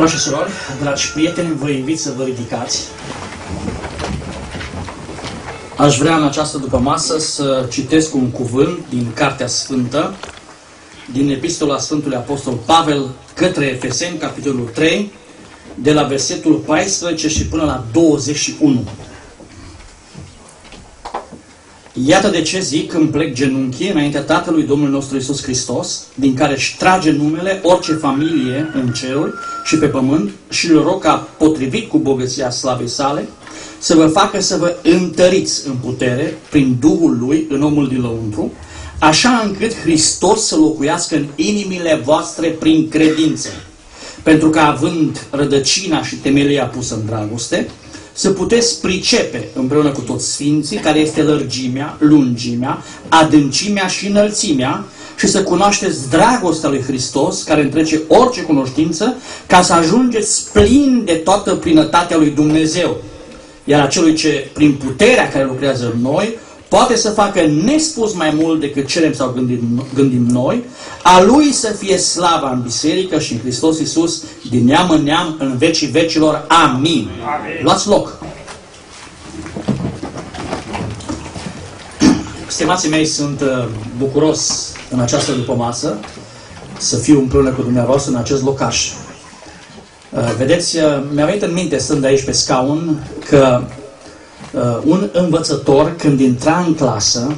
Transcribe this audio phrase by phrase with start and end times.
[0.00, 0.50] Frați și surori,
[0.80, 2.86] dragi prieteni, vă invit să vă ridicați.
[5.76, 10.14] Aș vrea în această după masă să citesc un cuvânt din Cartea Sfântă,
[11.12, 15.12] din Epistola Sfântului Apostol Pavel către Efeseni, capitolul 3,
[15.74, 18.84] de la versetul 14 și până la 21.
[21.92, 26.52] Iată de ce zic îmi plec genunchii înaintea Tatălui Domnului nostru Isus Hristos, din care
[26.52, 29.32] își trage numele orice familie în ceruri
[29.64, 33.28] și pe pământ și îl rog ca, potrivit cu bogăția slavei sale,
[33.78, 38.52] să vă facă să vă întăriți în putere prin Duhul Lui în omul din lăuntru,
[38.98, 43.48] așa încât Hristos să locuiască în inimile voastre prin credință.
[44.22, 47.68] Pentru că având rădăcina și temelia pusă în dragoste,
[48.20, 54.84] să puteți pricepe împreună cu toți sfinții care este lărgimea, lungimea, adâncimea și înălțimea
[55.18, 61.12] și să cunoașteți dragostea lui Hristos care întrece orice cunoștință ca să ajungeți plin de
[61.12, 62.96] toată plinătatea lui Dumnezeu.
[63.64, 66.38] Iar acelui ce, prin puterea care lucrează în noi,
[66.70, 70.64] poate să facă nespus mai mult decât cerem sau gândim, gândim noi,
[71.02, 75.36] a Lui să fie slava în biserică și în Hristos Iisus, din neam în neam,
[75.38, 76.46] în vecii vecilor.
[76.48, 77.08] Amin.
[77.38, 77.62] Amin.
[77.62, 78.18] Luați loc.
[82.46, 83.68] Stimații mei, sunt uh,
[83.98, 85.98] bucuros în această dupămasă
[86.78, 88.90] să fiu împreună cu dumneavoastră în acest locaș.
[90.10, 93.62] Uh, vedeți, uh, mi-a venit în minte, stând aici pe scaun, că
[94.84, 97.36] un învățător, când intra în clasă,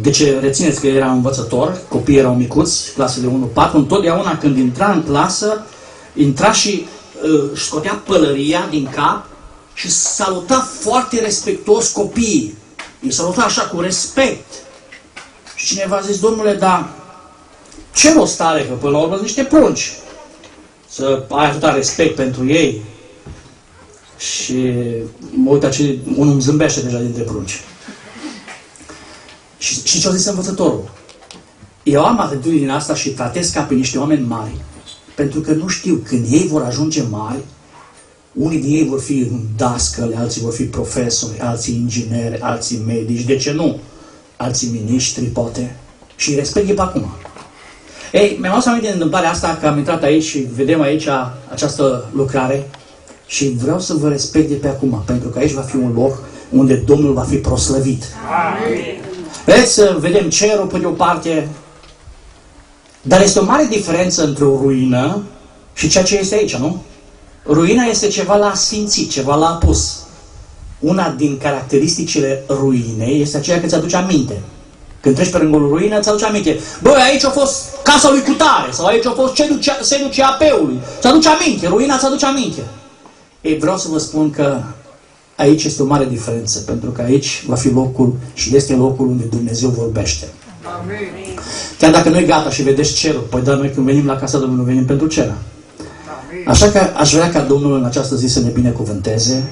[0.00, 5.02] de ce rețineți că era învățător, copiii erau micuți, clasele 1-4, întotdeauna când intra în
[5.02, 5.66] clasă,
[6.14, 6.86] intra și
[7.52, 9.24] își scotea pălăria din cap
[9.74, 12.58] și saluta foarte respectuos copiii.
[13.02, 14.44] Îi saluta așa cu respect.
[15.54, 16.88] Și cineva a zis, domnule, dar
[17.94, 19.92] ce rost are că până la urmă niște prunci?
[20.88, 22.82] Să ai atâta respect pentru ei.
[24.20, 24.72] Și
[25.34, 27.60] mă uit aici, unul îmi zâmbește deja dintre prunci.
[29.58, 30.90] Și, și ce-a zis învățătorul?
[31.82, 34.54] Eu am atitudinea asta și tratez ca pe niște oameni mari,
[35.14, 37.40] pentru că nu știu, când ei vor ajunge mari,
[38.32, 43.36] unii din ei vor fi dascăle, alții vor fi profesori, alții ingineri, alții medici, de
[43.36, 43.78] ce nu?
[44.36, 45.76] Alții miniștri, poate.
[46.16, 47.06] Și respect e pe acum.
[48.12, 51.06] Ei, mi-am adus aminte de întâmplarea asta că am intrat aici și vedem aici
[51.50, 52.70] această lucrare
[53.30, 56.18] și vreau să vă respect de pe acum, pentru că aici va fi un loc
[56.48, 58.04] unde Domnul va fi proslăvit.
[58.04, 59.00] Amin.
[59.44, 61.48] Vedeți, să vedem cerul pe de o parte,
[63.02, 65.22] dar este o mare diferență între o ruină
[65.74, 66.82] și ceea ce este aici, nu?
[67.46, 69.98] Ruina este ceva la simțit, ceva la apus.
[70.78, 74.40] Una din caracteristicile ruinei este aceea că îți aduce aminte.
[75.00, 76.58] Când treci pe lângă o ruină, îți aduce aminte.
[76.82, 79.34] Băi, aici a fost casa lui Cutare, sau aici a fost
[79.80, 80.78] sediul CAP-ului.
[80.98, 82.62] Îți aduce aminte, ruina îți aduce aminte.
[83.40, 84.60] Ei, vreau să vă spun că
[85.36, 89.24] aici este o mare diferență, pentru că aici va fi locul și este locul unde
[89.24, 90.26] Dumnezeu vorbește.
[90.80, 91.38] Amin.
[91.78, 94.38] Chiar dacă nu e gata și vedeți cerul, păi dar noi când venim la casa
[94.38, 95.32] Domnului, venim pentru cer.
[96.46, 99.50] Așa că aș vrea ca Domnul în această zi să ne binecuvânteze.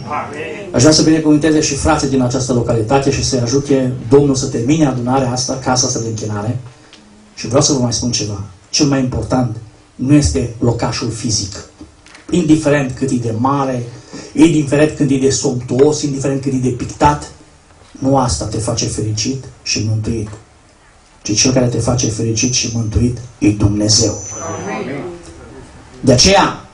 [0.72, 4.86] Aș vrea să binecuvânteze și frații din această localitate și să-i ajute Domnul să termine
[4.86, 6.58] adunarea asta, casa asta de închinare.
[7.34, 8.44] Și vreau să vă mai spun ceva.
[8.70, 9.56] Cel mai important
[9.94, 11.64] nu este locașul fizic.
[12.30, 13.82] Indiferent cât e de mare,
[14.32, 17.30] indiferent cât e de somptuos, indiferent cât e de pictat,
[17.98, 20.28] nu asta te face fericit și mântuit.
[21.22, 24.22] Ci cel care te face fericit și mântuit e Dumnezeu.
[26.00, 26.68] De aceea,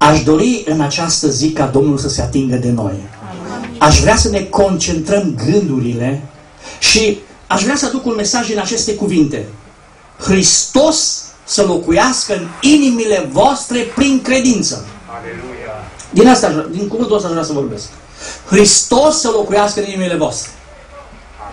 [0.00, 3.08] Aș dori în această zi ca Domnul să se atingă de noi.
[3.78, 6.22] Aș vrea să ne concentrăm gândurile
[6.78, 9.46] și aș vrea să aduc un mesaj în aceste cuvinte.
[10.18, 14.84] Hristos să locuiască în inimile voastre prin credință.
[15.06, 15.90] Aleluia.
[16.10, 17.88] Din asta, din cuvântul ăsta aș vrea să vorbesc.
[18.46, 20.50] Hristos să locuiască în inimile voastre.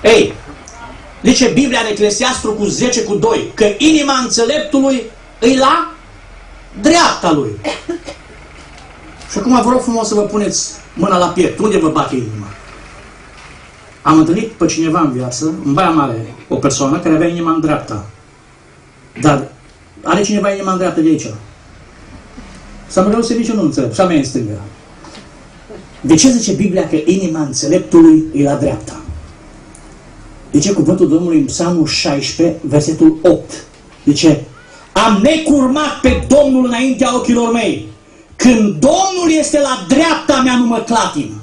[0.03, 0.33] Ei,
[1.23, 5.03] zice Biblia în Eclesiastru cu 10 cu 2 că inima înțeleptului
[5.39, 5.91] îi la
[6.81, 7.59] dreapta lui.
[9.31, 11.59] Și acum vă rog frumos să vă puneți mâna la piept.
[11.59, 12.47] Unde vă bate inima?
[14.01, 17.59] Am întâlnit pe cineva în viață, în Baia Mare, o persoană care avea inima în
[17.59, 18.05] dreapta.
[19.21, 19.47] Dar
[20.07, 21.27] are cineva inima în dreapta de aici?
[22.87, 23.93] Să mă să nici nu înțeleg.
[23.93, 24.61] Și a mea în stânga.
[26.01, 29.01] De ce zice Biblia că inima înțeleptului e la dreapta?
[30.61, 33.65] ce cuvântul Domnului în Psalmul 16, versetul 8.
[34.05, 34.43] Zice,
[34.91, 37.87] am necurmat pe Domnul înaintea ochilor mei.
[38.35, 41.33] Când Domnul este la dreapta mea, nu mă clatin.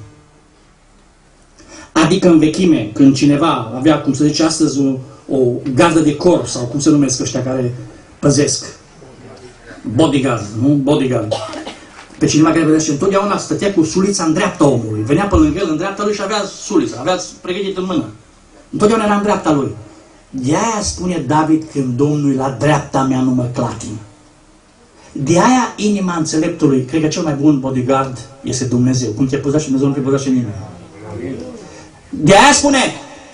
[1.92, 4.92] Adică în vechime, când cineva avea, cum se zice astăzi, o,
[5.36, 5.40] o
[5.74, 7.74] gardă de cor, sau cum se numesc ăștia care
[8.24, 8.64] păzesc.
[9.94, 10.68] bodyguard, nu?
[10.68, 11.34] Bodyguard.
[12.18, 15.02] Pe cineva care vedește, întotdeauna stătea cu sulița în dreapta omului.
[15.02, 18.04] Venea pe lângă el în dreapta lui și avea sulița, avea pregătit în mână.
[18.70, 19.70] Întotdeauna era în dreapta lui.
[20.30, 23.96] De-aia spune David când Domnul la dreapta mea nu mă clatin.
[25.12, 29.10] De aia inima înțeleptului, cred că cel mai bun bodyguard este Dumnezeu.
[29.10, 30.54] Cum te păzește Dumnezeu, nu te păzește nimeni.
[32.10, 32.78] De aia spune,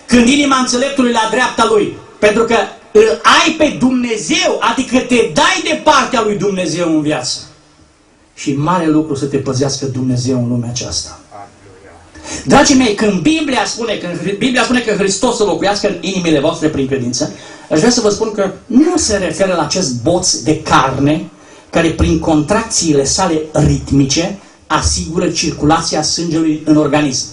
[0.06, 2.79] când inima înțeleptului la dreapta lui, pentru că îl
[3.22, 7.38] ai pe Dumnezeu, adică te dai de partea lui Dumnezeu în viață.
[8.34, 11.20] Și mare lucru să te păzească Dumnezeu în lumea aceasta.
[12.44, 16.69] Dragii mei, când Biblia spune, când Biblia spune că Hristos să locuiască în inimile voastre
[16.69, 17.32] prin credință,
[17.70, 21.25] aș vrea să vă spun că nu se referă la acest boț de carne
[21.70, 27.26] care prin contracțiile sale ritmice asigură circulația sângelui în organism.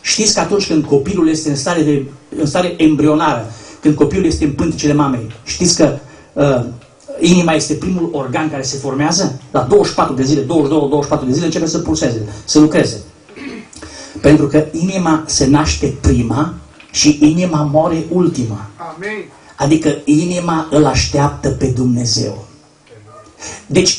[0.00, 2.02] Știți că atunci când copilul este în stare, de,
[2.38, 5.98] în stare embrionară, când copilul este în pântecele mamei, știți că
[6.32, 6.64] uh,
[7.20, 9.40] inima este primul organ care se formează?
[9.50, 10.46] La 24 de zile, 22-24
[11.26, 13.00] de zile începe să pulseze, să lucreze.
[14.20, 16.54] Pentru că inima se naște prima
[16.90, 18.66] și inima moare ultima.
[18.94, 19.24] Amen.
[19.56, 22.46] Adică inima îl așteaptă pe Dumnezeu.
[23.66, 23.98] Deci,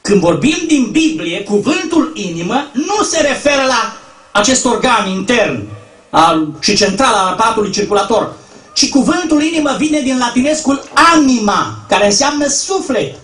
[0.00, 3.96] când vorbim din Biblie, cuvântul inimă nu se referă la
[4.32, 5.62] acest organ intern
[6.10, 8.32] al, și central al aparatului circulator,
[8.72, 10.82] ci cuvântul inimă vine din latinescul
[11.14, 13.18] anima, care înseamnă suflet.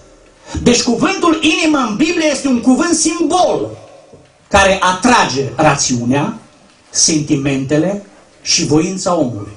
[0.62, 3.76] Deci cuvântul inimă în Biblie este un cuvânt simbol
[4.48, 6.38] care atrage rațiunea,
[6.90, 8.06] sentimentele
[8.42, 9.52] și voința omului.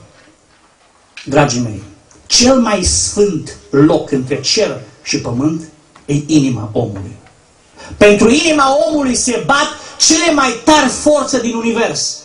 [1.25, 1.83] Dragii mei,
[2.25, 5.61] cel mai sfânt loc între cer și pământ
[6.05, 7.15] e inima omului.
[7.97, 12.17] Pentru inima omului se bat cele mai tari forțe din univers.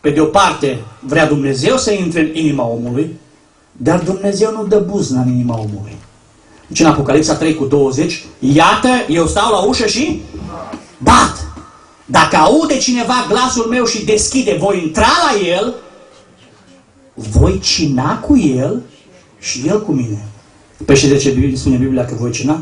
[0.00, 3.18] Pe de o parte, vrea Dumnezeu să intre în inima omului,
[3.72, 5.96] dar Dumnezeu nu dă buzna în inima omului.
[6.66, 10.22] Deci în Apocalipsa 3 cu 20, iată, eu stau la ușă și
[10.98, 11.48] bat.
[12.06, 15.74] Dacă aude cineva glasul meu și deschide, voi intra la el,
[17.14, 18.82] voi cina cu el
[19.38, 20.24] și el cu mine.
[20.84, 22.60] Păi și de ce spune Biblia că voi cina?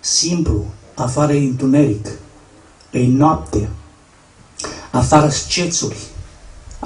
[0.00, 0.64] Simplu,
[0.94, 2.06] afară e întuneric,
[2.90, 3.68] e noapte,
[4.90, 5.96] afară scețuri,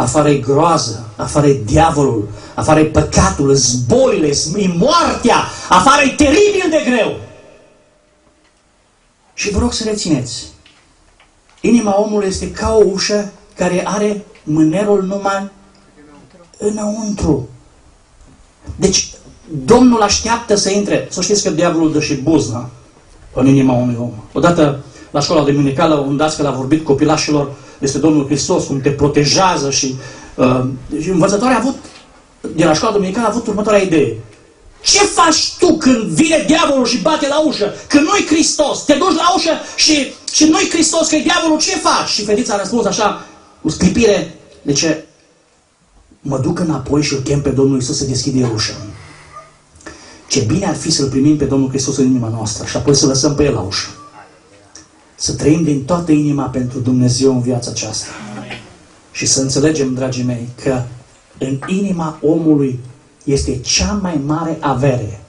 [0.00, 5.36] afară e groază, afară e diavolul, afară e păcatul, zbolile, e moartea,
[5.68, 7.16] afară e teribil de greu.
[9.34, 10.46] Și vă rog să rețineți,
[11.60, 15.50] inima omului este ca o ușă care are mânerul numai
[16.58, 17.48] înăuntru.
[18.76, 19.10] Deci,
[19.64, 21.06] Domnul așteaptă să intre.
[21.10, 22.70] Să știți că diavolul dă și buzna
[23.34, 24.12] în inima unui om.
[24.32, 28.90] Odată, la școala de minicală, un dascăl a vorbit copilașilor despre Domnul Hristos, cum te
[28.90, 29.94] protejează și,
[30.34, 30.64] uh,
[31.00, 31.76] și învățătoarea a avut,
[32.54, 34.16] de la școala dominicală a avut următoarea idee.
[34.82, 37.74] Ce faci tu când vine diavolul și bate la ușă?
[37.88, 41.76] Când nu-i Hristos, te duci la ușă și, și nu-i Hristos, că e diavolul, ce
[41.76, 42.08] faci?
[42.08, 43.26] Și fetița a răspuns așa,
[43.62, 45.04] cu sclipire, de ce?
[46.20, 48.72] Mă duc înapoi și îl chem pe Domnul Iisus să deschide ușa.
[50.28, 53.06] Ce bine ar fi să-L primim pe Domnul Hristos în inima noastră și apoi să
[53.06, 53.88] lăsăm pe El la ușă.
[55.22, 58.06] Să trăim din toată inima pentru Dumnezeu în viața aceasta.
[59.12, 60.82] Și să înțelegem, dragii mei, că
[61.38, 62.78] în inima omului
[63.24, 65.20] este cea mai mare avere.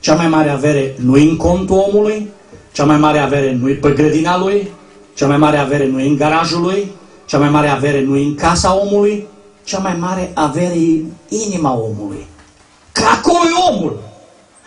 [0.00, 2.28] Cea mai mare avere nu în contul omului,
[2.72, 4.70] cea mai mare avere nu pe grădina lui,
[5.14, 6.92] cea mai mare avere nu în garajul lui,
[7.26, 9.26] cea mai mare avere nu în casa omului,
[9.64, 12.26] cea mai mare avere e în inima omului.
[12.92, 14.09] Că acolo e omul.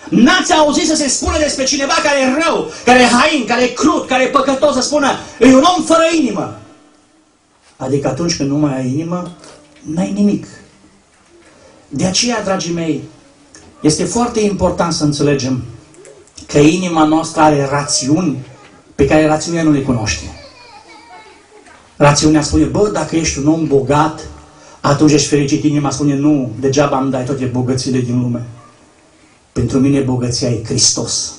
[0.09, 3.67] N-ați auzit să se spună despre cineva care e rău, care e hain, care e
[3.67, 6.59] crud, care e păcătos, să spună, e un om fără inimă.
[7.77, 9.31] Adică atunci când nu mai ai inimă,
[9.81, 10.47] n-ai nimic.
[11.89, 13.03] De aceea, dragii mei,
[13.81, 15.63] este foarte important să înțelegem
[16.47, 18.45] că inima noastră are rațiuni
[18.95, 20.23] pe care rațiunea nu le cunoaște.
[21.95, 24.27] Rațiunea spune, bă, dacă ești un om bogat,
[24.81, 25.63] atunci ești fericit.
[25.63, 28.47] Inima spune, nu, degeaba îmi dai toate bogățile din lume.
[29.53, 31.31] Pentru mine bogăția e Hristos.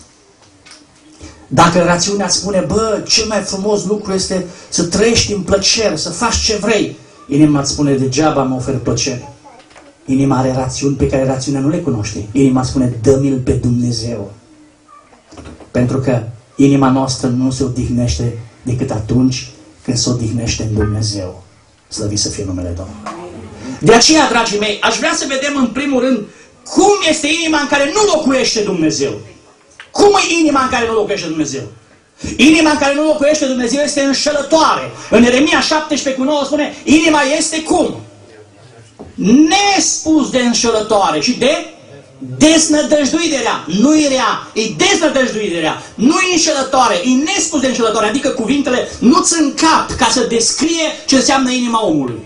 [1.49, 6.37] Dacă rațiunea spune, bă, cel mai frumos lucru este să trăiești în plăcere, să faci
[6.37, 6.97] ce vrei,
[7.29, 9.29] inima îți spune, degeaba mă ofer plăcere.
[10.07, 12.27] Inima are rațiuni pe care rațiunea nu le cunoaște.
[12.33, 14.33] Inima spune, dă-mi-l pe Dumnezeu.
[15.71, 16.23] Pentru că
[16.57, 19.51] inima noastră nu se odihnește decât atunci
[19.85, 21.43] când se odihnește în Dumnezeu.
[21.89, 23.23] Slăvit să fie numele Domnului.
[23.81, 26.19] De aceea, dragii mei, aș vrea să vedem în primul rând
[26.65, 29.13] cum este inima în care nu locuiește Dumnezeu?
[29.91, 31.63] Cum e inima în care nu locuiește Dumnezeu?
[32.37, 34.91] Inima în care nu locuiește Dumnezeu este înșelătoare.
[35.11, 38.01] În Eremia 17 cu 9 spune, inima este cum?
[39.15, 41.69] Nespus de înșelătoare și de
[42.39, 48.89] Desnădăjduirea, nu e rea, e desnădăjduirea, nu e înșelătoare, e nespus de înșelătoare, adică cuvintele
[48.99, 52.21] nu-ți în cap ca să descrie ce înseamnă inima omului.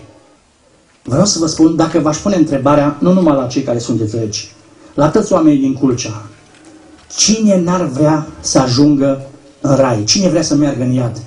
[1.03, 4.51] Vreau să vă spun, dacă v-aș pune întrebarea, nu numai la cei care sunteți aici,
[4.93, 6.25] la toți oamenii din Culcea,
[7.15, 9.21] cine n-ar vrea să ajungă
[9.61, 10.03] în rai?
[10.03, 11.21] Cine vrea să meargă în iad?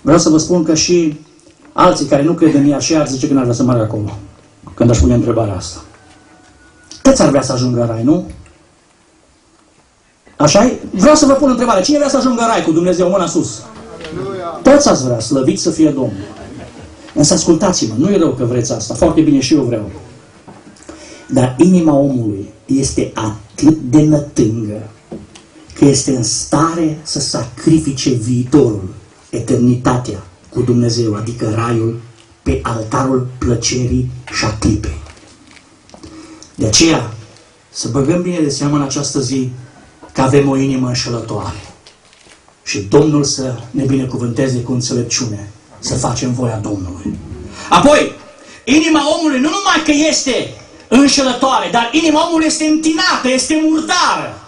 [0.00, 1.20] Vreau să vă spun că și
[1.72, 4.18] alții care nu cred în iad și ar zice că n-ar vrea să meargă acolo,
[4.74, 5.80] când aș pune întrebarea asta.
[7.02, 8.26] Câți ar vrea să ajungă în rai, nu?
[10.36, 10.72] așa -i?
[10.90, 11.82] Vreau să vă pun întrebare.
[11.82, 13.62] Cine vrea să ajungă în rai cu Dumnezeu mâna sus?
[14.62, 16.39] Toți ați vrea, slăvit să fie Domnul.
[17.14, 19.90] Însă ascultați-mă, nu e rău că vreți asta, foarte bine și eu vreau.
[21.28, 24.90] Dar inima omului este atât de nătângă
[25.74, 28.88] că este în stare să sacrifice viitorul,
[29.30, 32.00] eternitatea cu Dumnezeu, adică raiul,
[32.42, 34.98] pe altarul plăcerii și a clipei.
[36.54, 37.14] De aceea,
[37.70, 39.50] să băgăm bine de seamă în această zi
[40.12, 41.56] că avem o inimă înșelătoare.
[42.62, 47.18] Și Domnul să ne binecuvânteze cu înțelepciune, să facem voia Domnului.
[47.68, 48.12] Apoi,
[48.64, 50.54] inima omului nu numai că este
[50.88, 54.40] înșelătoare, dar inima omului este întinată, este murdară.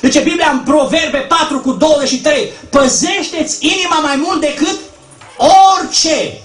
[0.00, 4.78] Deci Biblia în Proverbe 4 cu 23, păzește-ți inima mai mult decât
[5.80, 6.38] orice.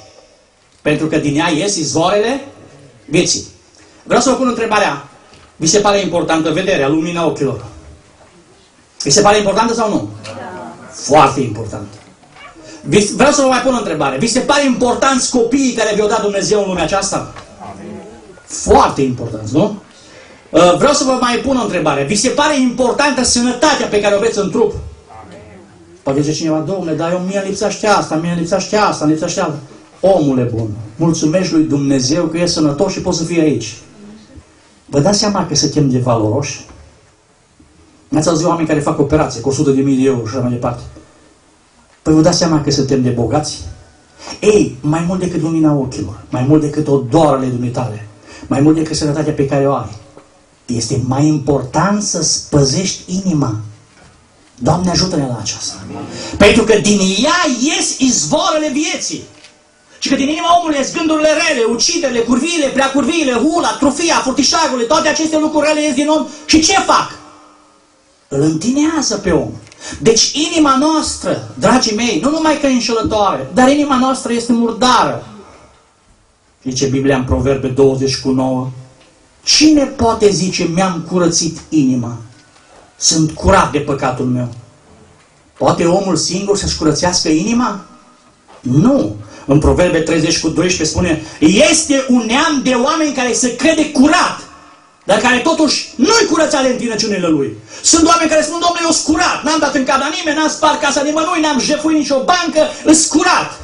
[0.81, 2.47] Pentru că din ea ies izvoarele
[3.05, 3.47] vieții.
[4.03, 5.07] Vreau să vă pun întrebarea.
[5.55, 7.65] Vi se pare importantă vederea, lumina ochilor?
[9.03, 10.09] Vi se pare importantă sau nu?
[10.23, 10.31] Da.
[10.91, 11.97] Foarte importantă.
[12.89, 14.17] Vreau să vă mai pun o întrebare.
[14.17, 17.33] Vi se pare important copiii care vi-au dat Dumnezeu în lumea aceasta?
[18.45, 19.81] Foarte important, nu?
[20.49, 22.03] Uh, vreau să vă mai pun o întrebare.
[22.03, 24.73] Vi se pare importantă sănătatea pe care o aveți în trup?
[26.03, 29.59] Poate zice cineva, domnule, dar eu mie lipsește asta, mie lipsește asta, lipsește asta.
[29.99, 33.77] Omule bun, mulțumești lui Dumnezeu că e sănătos și poți să fii aici.
[34.85, 36.65] Vă dați seama că suntem de valoroși?
[38.07, 40.51] N-ați auzit oameni care fac operație cu 100 de mii de euro și așa mai
[40.51, 40.81] departe.
[42.07, 43.61] Păi vă dați seama că suntem de bogați?
[44.39, 48.07] Ei, mai mult decât lumina ochilor, mai mult decât odoarele dumitale,
[48.47, 49.97] mai mult decât sănătatea pe care o ai,
[50.65, 53.55] este mai important să spăzești inima.
[54.55, 55.73] Doamne, ajută-ne la aceasta.
[56.37, 59.23] Pentru că din ea ies izvorele vieții.
[59.99, 65.07] Și că din inima omului ies gândurile rele, uciderile, curviile, preacurviile, hula, trufia, furtișagurile, toate
[65.07, 66.27] aceste lucruri rele ies din om.
[66.45, 67.11] Și ce fac?
[68.27, 69.51] Îl întinează pe om.
[69.99, 75.27] Deci inima noastră, dragii mei, nu numai că e înșelătoare, dar inima noastră este murdară.
[76.63, 78.69] Zice Biblia în Proverbe 29.
[79.43, 82.17] Cine poate zice, mi-am curățit inima?
[82.97, 84.49] Sunt curat de păcatul meu.
[85.57, 87.85] Poate omul singur să-și curățească inima?
[88.61, 89.15] Nu.
[89.45, 94.46] În Proverbe 30 cu 12 spune, este un neam de oameni care se crede curat
[95.07, 97.57] dar care totuși nu-i curățat de întinăciunile lui.
[97.81, 100.81] Sunt oameni care spun, domnule, eu scurat, n-am dat în cap la nimeni, n-am spart
[100.81, 103.59] casa nimănui, n-am jefuit nicio bancă, îs curat.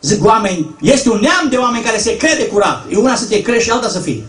[0.00, 2.84] Zic oameni, este un neam de oameni care se crede curat.
[2.90, 4.24] E una să te crești și alta să fii.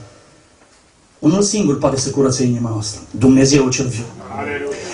[1.20, 3.00] Unul singur poate să curățe inima noastră.
[3.12, 4.06] Dumnezeu cel viu.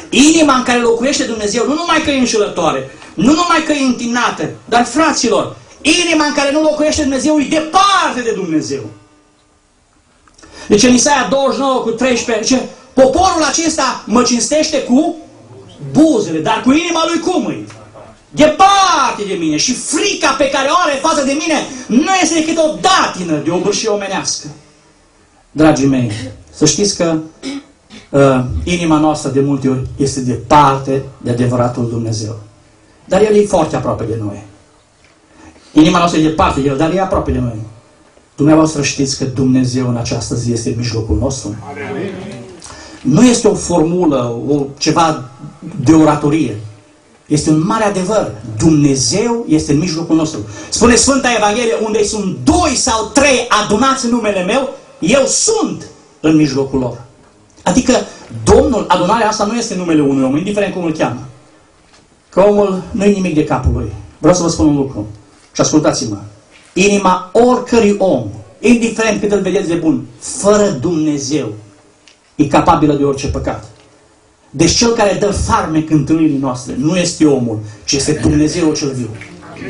[0.10, 4.50] Inima în care locuiește Dumnezeu, nu numai că e înșelătoare, nu numai că e întinată,
[4.66, 8.90] dar fraților, inima în care nu locuiește Dumnezeu e departe de Dumnezeu.
[10.68, 15.16] Deci în Isaia 29 cu 13, zice, poporul acesta mă cinstește cu
[15.92, 17.68] buzele, dar cu inima lui cum îi?
[18.30, 21.56] Departe de mine și frica pe care o are față de mine
[21.88, 24.48] nu este decât o datină de obârșie omenească.
[25.52, 26.12] Dragii mei,
[26.54, 27.18] să știți că
[28.10, 32.40] uh, inima noastră de multe ori este departe de adevăratul Dumnezeu.
[33.06, 34.44] Dar El e foarte aproape de noi.
[35.72, 37.60] Inima noastră e departe de El, dar e aproape de noi.
[38.42, 41.56] Dumneavoastră știți că Dumnezeu în această zi este în mijlocul nostru?
[43.02, 45.24] Nu este o formulă, o, ceva
[45.84, 46.60] de oratorie.
[47.26, 48.32] Este un mare adevăr.
[48.58, 50.40] Dumnezeu este în mijlocul nostru.
[50.70, 54.70] Spune Sfânta Evanghelie, unde sunt doi sau trei adunați în numele meu,
[55.00, 55.86] eu sunt
[56.20, 57.02] în mijlocul lor.
[57.64, 57.94] Adică
[58.44, 61.28] Domnul, adunarea asta nu este numele unui om, indiferent cum îl cheamă.
[62.30, 63.92] Că omul nu e nimic de capul lui.
[64.18, 65.08] Vreau să vă spun un lucru.
[65.54, 66.18] Și ascultați-mă.
[66.74, 68.28] Inima oricărui om,
[68.60, 71.54] indiferent cât îl vedeți de bun, fără Dumnezeu,
[72.36, 73.70] e capabilă de orice păcat.
[74.50, 79.10] Deci cel care dă farmec întâlnirii noastre nu este omul, ci este Dumnezeu cel viu.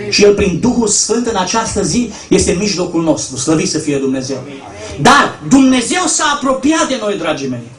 [0.09, 3.37] Și El prin Duhul Sfânt în această zi este în mijlocul nostru.
[3.37, 4.37] Slăvit să fie Dumnezeu.
[5.01, 7.71] Dar Dumnezeu s-a apropiat de noi, dragii mei.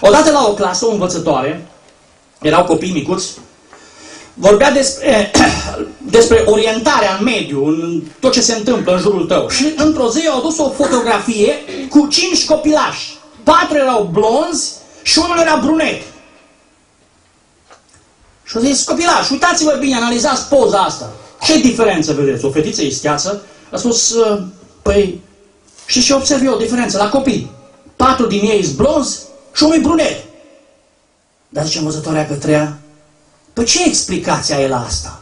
[0.00, 1.66] Odată la o clasă, o învățătoare,
[2.42, 3.38] erau copii micuți,
[4.38, 5.30] vorbea despre,
[6.16, 9.48] despre orientarea în mediu, în tot ce se întâmplă în jurul tău.
[9.48, 11.54] Și într-o zi au adus o fotografie
[11.88, 16.02] cu cinci copilași, patru erau blonzi și unul era brunet.
[18.44, 21.10] Și au zis, copilași, uitați-vă bine, analizați poza asta.
[21.42, 22.44] Ce diferență vedeți?
[22.44, 24.44] O fetiță isteață a spus, ă,
[24.82, 25.20] păi,
[25.86, 27.50] și ce observ eu o diferență la copii?
[27.96, 29.18] Patru din ei sunt blonzi
[29.54, 30.24] și unul brunet.
[31.48, 32.78] Dar zice învățătoarea către ea,
[33.58, 35.20] păi ce explicația e la asta?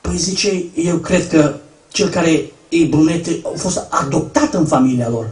[0.00, 1.54] Păi zice, eu cred că
[1.88, 5.30] cel care e brunet a fost adoptat în familia lor.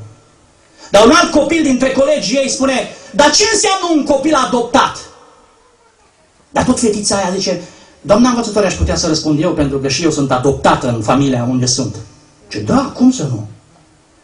[0.91, 4.99] Dar un alt copil dintre colegii ei spune, dar ce înseamnă un copil adoptat?
[6.51, 7.63] Dar tot fetița aia zice,
[8.01, 11.47] doamna învățătoare aș putea să răspund eu, pentru că și eu sunt adoptată în familia
[11.51, 11.97] unde sunt.
[12.49, 13.47] Ce da, cum să nu?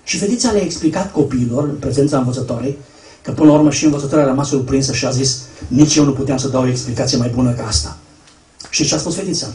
[0.04, 2.78] Și fetița le-a explicat copiilor, în prezența învățătoarei,
[3.22, 6.12] că până la urmă și învățătoarea a rămas surprinsă și a zis, nici eu nu
[6.12, 7.96] puteam să dau o explicație mai bună ca asta.
[8.70, 9.46] Și ce a spus fetița?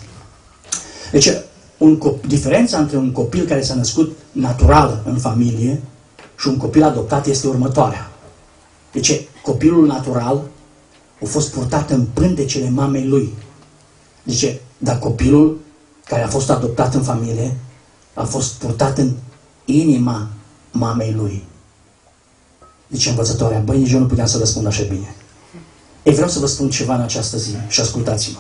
[1.12, 1.30] Deci,
[1.78, 5.82] un copil, diferența între un copil care s-a născut natural în familie
[6.40, 8.12] și un copil adoptat este următoarea.
[8.92, 10.42] Deci, copilul natural
[11.24, 13.34] a fost purtat în pântecele mamei lui.
[14.26, 15.58] Zice, dar copilul
[16.06, 17.58] care a fost adoptat în familie
[18.14, 19.12] a fost purtat în
[19.66, 20.28] inima
[20.72, 21.44] mamei lui.
[22.89, 25.15] Zice învățătoarea, băi, nici eu nu puteam să răspund așa bine.
[26.03, 28.39] Ei, vreau să vă spun ceva în această zi și ascultați-mă.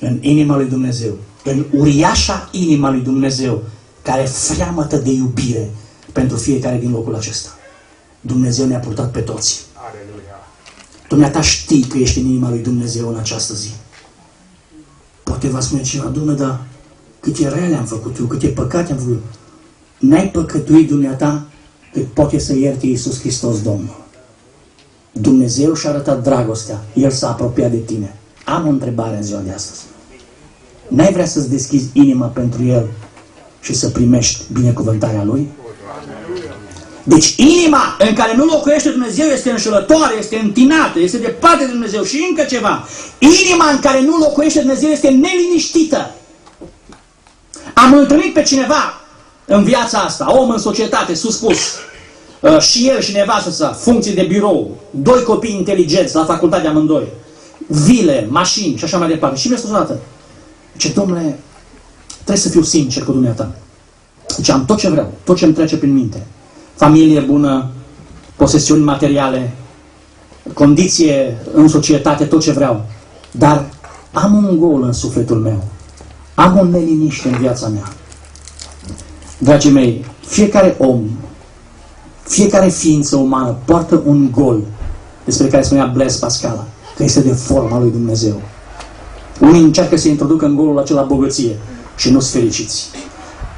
[0.00, 3.62] În inima lui Dumnezeu, în uriașa inima lui Dumnezeu,
[4.02, 5.70] care freamătă de iubire
[6.12, 7.48] pentru fiecare din locul acesta.
[8.20, 9.60] Dumnezeu ne-a purtat pe toți.
[11.08, 13.70] Dumneata știi că ești în inima lui Dumnezeu în această zi.
[15.22, 16.60] Poate va spune cineva, Dumnezeu, dar
[17.20, 19.24] câte rele am făcut eu, câte păcate am făcut.
[19.98, 21.46] N-ai păcătuit dumneata
[21.92, 24.00] cât poate să ierte Iisus Hristos Domnul.
[25.12, 26.80] Dumnezeu și-a arătat dragostea.
[26.94, 28.16] El s-a apropiat de tine.
[28.44, 29.80] Am o întrebare în ziua de astăzi.
[30.88, 32.88] N-ai vrea să-ți deschizi inima pentru El
[33.60, 35.48] și să primești binecuvântarea Lui?
[37.02, 42.02] Deci inima în care nu locuiește Dumnezeu este înșelătoare, este întinată, este departe de Dumnezeu
[42.02, 42.86] și încă ceva.
[43.18, 46.14] Inima în care nu locuiește Dumnezeu este neliniștită.
[47.74, 49.00] Am întâlnit pe cineva
[49.50, 51.58] în viața asta, om în societate, suspus,
[52.40, 57.08] uh, și el și nevastă sa, funcții de birou, doi copii inteligenți la facultate amândoi,
[57.66, 59.38] vile, mașini și așa mai departe.
[59.38, 59.98] Și mi-a spus o dată,
[60.76, 61.38] ce domnule,
[62.14, 63.50] trebuie să fiu sincer cu dumneata.
[64.36, 66.26] Deci am tot ce vreau, tot ce îmi trece prin minte
[66.80, 67.70] familie bună,
[68.36, 69.52] posesiuni materiale,
[70.54, 72.84] condiție în societate, tot ce vreau.
[73.30, 73.64] Dar
[74.12, 75.64] am un gol în sufletul meu.
[76.34, 77.92] Am o neliniște în viața mea.
[79.42, 81.00] Dragii mei, fiecare om,
[82.22, 84.60] fiecare ființă umană poartă un gol
[85.24, 86.64] despre care spunea Blaise Pascal,
[86.96, 88.40] că este de forma lui Dumnezeu.
[89.40, 91.56] Unii încearcă să introducă în golul acela bogăție
[91.96, 92.88] și nu sunt fericiți.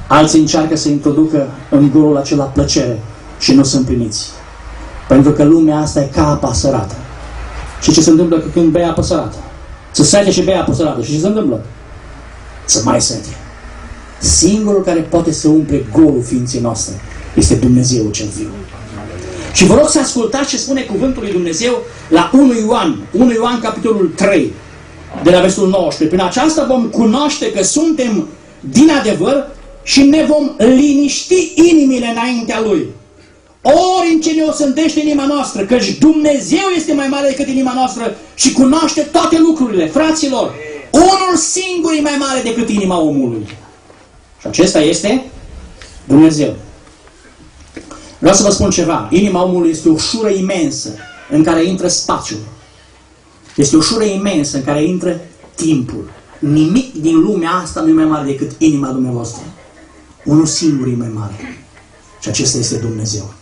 [0.08, 3.02] Alții încearcă să introducă în golul acela plăcere
[3.38, 4.26] și nu sunt primiți.
[5.08, 6.94] Pentru că lumea asta e ca apa sărată.
[7.80, 9.36] Și ce se întâmplă când bei apă sărată?
[9.90, 11.02] Să sete și bei apă sărată.
[11.02, 11.64] Și ce se întâmplă?
[12.64, 13.28] Să mai sete.
[14.22, 16.94] Singurul care poate să umple golul ființei noastre
[17.36, 18.48] este Dumnezeu cel viu.
[19.52, 23.60] Și vă rog să ascultați ce spune cuvântul lui Dumnezeu la 1 Ioan, 1 Ioan
[23.60, 24.52] capitolul 3,
[25.22, 26.16] de la versul 19.
[26.16, 28.28] Prin aceasta vom cunoaște că suntem
[28.60, 29.46] din adevăr
[29.82, 32.86] și ne vom liniști inimile înaintea Lui.
[33.62, 38.16] Ori în ce ne osândește inima noastră, căci Dumnezeu este mai mare decât inima noastră
[38.34, 39.86] și cunoaște toate lucrurile.
[39.86, 40.54] Fraților,
[40.90, 43.46] unul singur e mai mare decât inima omului.
[44.42, 45.24] Și acesta este
[46.04, 46.56] Dumnezeu.
[48.18, 49.08] Vreau să vă spun ceva.
[49.10, 50.88] Inima omului este o șură imensă
[51.30, 52.40] în care intră spațiul.
[53.56, 55.20] Este o șură imensă în care intră
[55.54, 56.10] timpul.
[56.38, 59.42] Nimic din lumea asta nu e mai mare decât inima dumneavoastră.
[60.24, 61.64] Unul singur e mai mare.
[62.20, 63.34] Și acesta este Dumnezeu.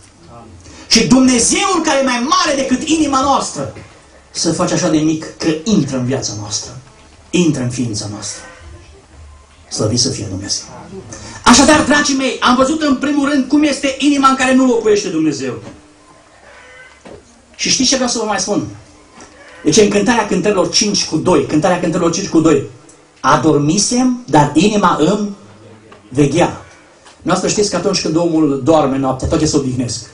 [0.87, 3.73] Și Dumnezeul care e mai mare decât inima noastră
[4.31, 6.77] să faci așa de mic că intră în viața noastră.
[7.29, 8.41] Intră în ființa noastră.
[9.69, 10.65] Slăvit să fie Dumnezeu.
[11.51, 15.09] Așadar, dragii mei, am văzut în primul rând cum este inima în care nu locuiește
[15.09, 15.53] Dumnezeu.
[17.55, 18.67] Și știți ce vreau să vă mai spun?
[19.63, 22.63] Deci în cântarea cântărilor 5 cu 2, cântarea cântărilor 5 cu 2,
[23.19, 25.29] adormisem, dar inima îmi
[26.09, 26.65] veghea.
[27.21, 30.09] Noastră știți că atunci când omul doarme noaptea, toate se odihnesc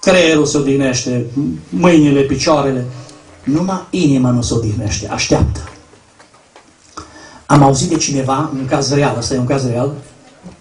[0.00, 1.26] creierul se odihnește,
[1.68, 2.84] mâinile, picioarele.
[3.44, 5.60] Numai inima nu se odihnește, așteaptă.
[7.46, 9.92] Am auzit de cineva, un caz real, ăsta e un caz real,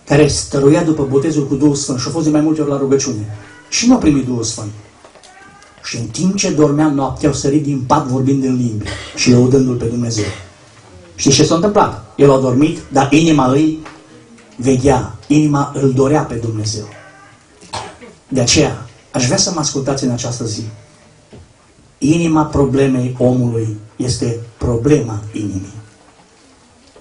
[0.08, 2.78] care stăruia după botezul cu Duhul Sfânt și a fost de mai multe ori la
[2.78, 3.38] rugăciune.
[3.70, 4.72] Și nu a primit Duhul Sfânt.
[5.84, 9.76] Și în timp ce dormea noaptea, au sărit din pat vorbind în limbi și lăudându-L
[9.76, 10.26] pe Dumnezeu.
[11.16, 12.14] Știți ce s-a întâmplat?
[12.16, 13.80] El a dormit, dar inima lui
[14.56, 15.16] veghea.
[15.28, 16.86] Inima îl dorea pe Dumnezeu.
[18.28, 20.64] De aceea, Aș vrea să mă ascultați în această zi.
[21.98, 25.74] Inima problemei omului este problema inimii.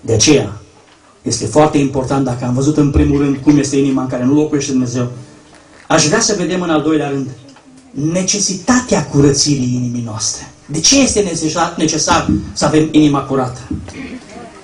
[0.00, 0.60] De aceea,
[1.26, 4.34] este foarte important, dacă am văzut în primul rând cum este inima în care nu
[4.34, 5.08] locuiește Dumnezeu,
[5.88, 7.28] aș vrea să vedem în al doilea rând
[8.12, 10.50] necesitatea curățirii inimii noastre.
[10.66, 13.58] De ce este necesar, necesar să avem inima curată?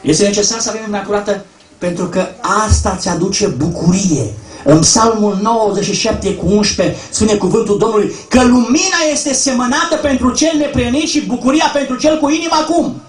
[0.00, 1.44] Este necesar să avem inima curată
[1.78, 2.26] pentru că
[2.66, 4.34] asta ți aduce bucurie.
[4.64, 11.08] În Psalmul 97 cu 11 spune cuvântul Domnului că lumina este semănată pentru cel neprenit
[11.08, 13.02] și bucuria pentru cel cu inima cum?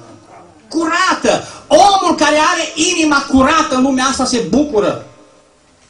[0.74, 1.48] Curată!
[1.68, 5.06] Omul care are inima curată în lumea asta se bucură.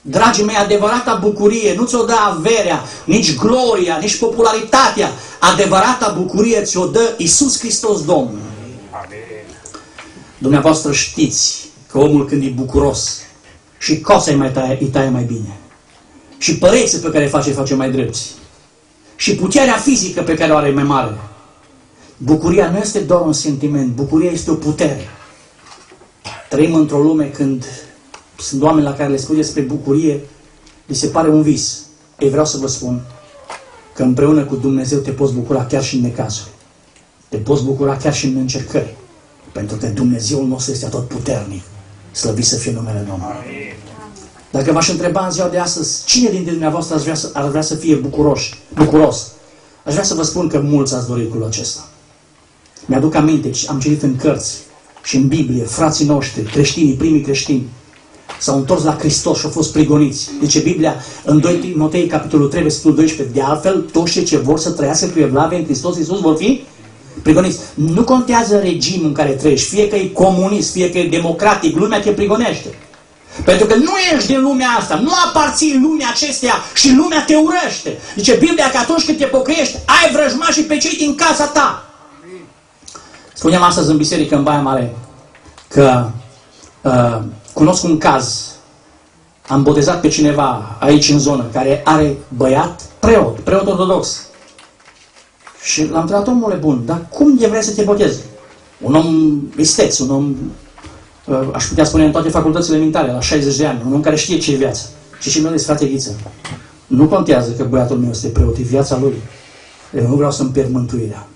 [0.02, 5.12] Dragii mei, adevărata bucurie nu ți-o dă averea, nici gloria, nici popularitatea.
[5.40, 8.40] Adevărata bucurie ți-o dă Isus Hristos Domnul.
[8.92, 9.46] Amen.
[10.38, 13.20] Dumneavoastră știți că omul când e bucuros
[13.78, 15.58] și cosa îi, mai taie, îi taie mai bine.
[16.38, 18.32] Și păreții pe care face, face mai drepți.
[19.16, 21.18] Și puterea fizică pe care o are mai mare.
[22.24, 25.02] Bucuria nu este doar un sentiment, bucuria este o putere.
[26.50, 27.66] Trăim într-o lume când
[28.40, 30.22] sunt oameni la care le spui despre bucurie,
[30.86, 31.80] li se pare un vis.
[32.20, 33.02] Ei vreau să vă spun
[33.94, 36.50] că împreună cu Dumnezeu te poți bucura chiar și în necazuri.
[37.30, 38.96] Te poți bucura chiar și în încercări.
[39.52, 41.64] Pentru că Dumnezeul nostru este tot puternic.
[42.12, 43.76] Slăvit să fie numele Domnului.
[44.52, 47.62] Dacă v-aș întreba în ziua de astăzi, cine dintre dumneavoastră ar vrea să, ar vrea
[47.62, 49.32] să fie bucuroși, bucuros?
[49.86, 51.88] Aș vrea să vă spun că mulți ați dorit lucrul acesta.
[52.86, 54.58] Mi-aduc aminte, am citit în cărți
[55.04, 57.70] și în Biblie, frații noștri, creștinii, primii creștini,
[58.40, 60.30] s-au întors la Hristos și au fost prigoniți.
[60.40, 64.60] Deci Biblia, în 2 Timotei, capitolul 3, versetul 12, de altfel, toți cei ce vor
[64.60, 66.64] să trăiască cu evlavie în Hristos Iisus vor fi
[67.22, 67.60] prigoniți.
[67.74, 72.02] Nu contează regimul în care trăiești, fie că e comunist, fie că e democratic, lumea
[72.02, 72.68] te prigonește.
[73.46, 77.98] Pentru că nu ești din lumea asta, nu aparții lumea acesteia și lumea te urăște.
[78.16, 81.93] Zice Biblia că atunci când te pocăiești, ai vrăjmașii pe cei din casa ta.
[83.44, 84.96] Spuneam astăzi în biserică în Baia Mare
[85.68, 86.06] că
[86.82, 87.22] uh,
[87.54, 88.56] cunosc un caz.
[89.48, 94.26] Am botezat pe cineva aici în zonă care are băiat preot, preot ortodox.
[95.64, 98.20] Și l-am întrebat, omule bun, dar cum de vrei să te botezi?
[98.82, 100.36] Un om isteț, un om,
[101.26, 104.16] uh, aș putea spune, în toate facultățile mentale, la 60 de ani, un om care
[104.16, 104.84] știe ce e viața.
[105.20, 106.16] Și și mi frate Ghiță,
[106.88, 109.22] nu contează că băiatul meu este preot, e viața lui.
[109.98, 111.28] Eu nu vreau să-mi pierd mântuirea.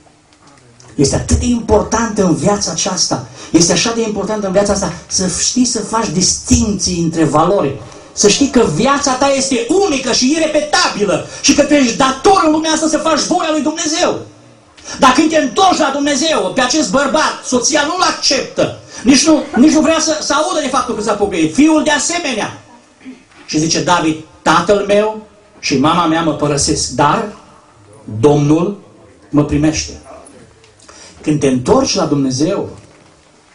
[0.97, 5.29] Este atât de important în viața aceasta, este așa de important în viața asta să
[5.39, 7.75] știi să faci distinții între valori.
[8.13, 12.51] Să știi că viața ta este unică și irepetabilă și că tu ești dator în
[12.51, 14.19] lumea asta să faci voia lui Dumnezeu.
[14.99, 18.79] Dar când te întorci la Dumnezeu, pe acest bărbat, soția nu-l acceptă.
[19.03, 21.53] Nici nu, nici nu vrea să, să audă de faptul că s-a pocăit.
[21.53, 22.61] Fiul de asemenea.
[23.45, 25.27] Și zice David, tatăl meu
[25.59, 27.25] și mama mea mă părăsesc, dar
[28.19, 28.77] Domnul
[29.29, 30.01] mă primește.
[31.21, 32.69] Când te întorci la Dumnezeu,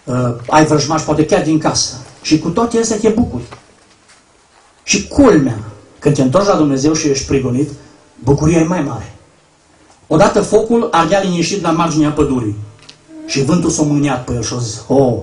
[0.05, 1.95] uh, ai vrăjmași poate chiar din casă.
[2.23, 3.43] Și cu toate astea te bucuri.
[4.83, 5.59] Și culmea,
[5.99, 7.71] când te întorci la Dumnezeu și ești prigonit,
[8.19, 9.15] bucuria e mai mare.
[10.07, 12.57] Odată focul ardea liniștit la marginea pădurii.
[13.27, 15.15] Și vântul s-a mâniat pe el și a zis, oh,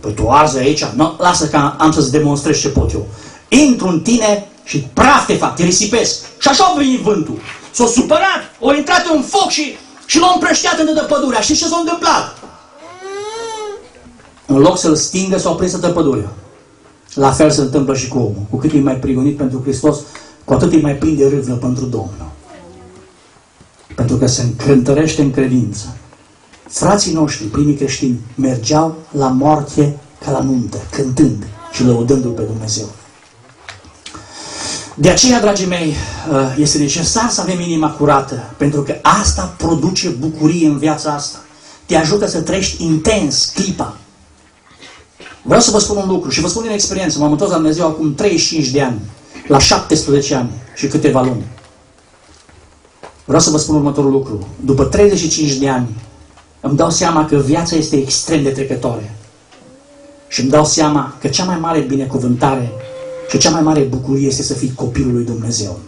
[0.00, 0.84] păi tu arzi aici?
[0.84, 3.06] No, lasă că am să-ți demonstrez ce pot eu.
[3.48, 6.24] Intru în tine și praf te fac, te risipesc.
[6.38, 7.38] Și așa a venit vântul.
[7.70, 9.76] S-a supărat, a intrat în foc și
[10.10, 11.40] și l-a împrășteat în de pădurea.
[11.40, 12.36] Și ce s-a întâmplat?
[14.46, 16.32] În loc să-l stingă, s-a prins de pădurea.
[17.14, 18.46] La fel se întâmplă și cu omul.
[18.50, 19.98] Cu cât e mai prigonit pentru Hristos,
[20.44, 22.30] cu atât e mai plin de râvnă pentru Domnul.
[23.94, 25.96] Pentru că se încântărește în credință.
[26.68, 32.86] Frații noștri, primii creștini, mergeau la moarte ca la nuntă, cântând și lăudându-L pe Dumnezeu.
[35.00, 35.94] De aceea, dragii mei,
[36.32, 41.38] uh, este necesar să avem inima curată, pentru că asta produce bucurie în viața asta.
[41.86, 43.96] Te ajută să trăiești intens clipa.
[45.42, 47.18] Vreau să vă spun un lucru și vă spun din experiență.
[47.18, 49.00] M-am întors la Dumnezeu acum 35 de ani,
[49.46, 51.46] la 17 ani și câteva luni.
[53.24, 54.46] Vreau să vă spun următorul lucru.
[54.60, 55.88] După 35 de ani,
[56.60, 59.14] îmi dau seama că viața este extrem de trecătoare.
[60.28, 62.72] Și îmi dau seama că cea mai mare binecuvântare
[63.28, 65.78] și cea mai mare bucurie este să fii copilul lui Dumnezeu.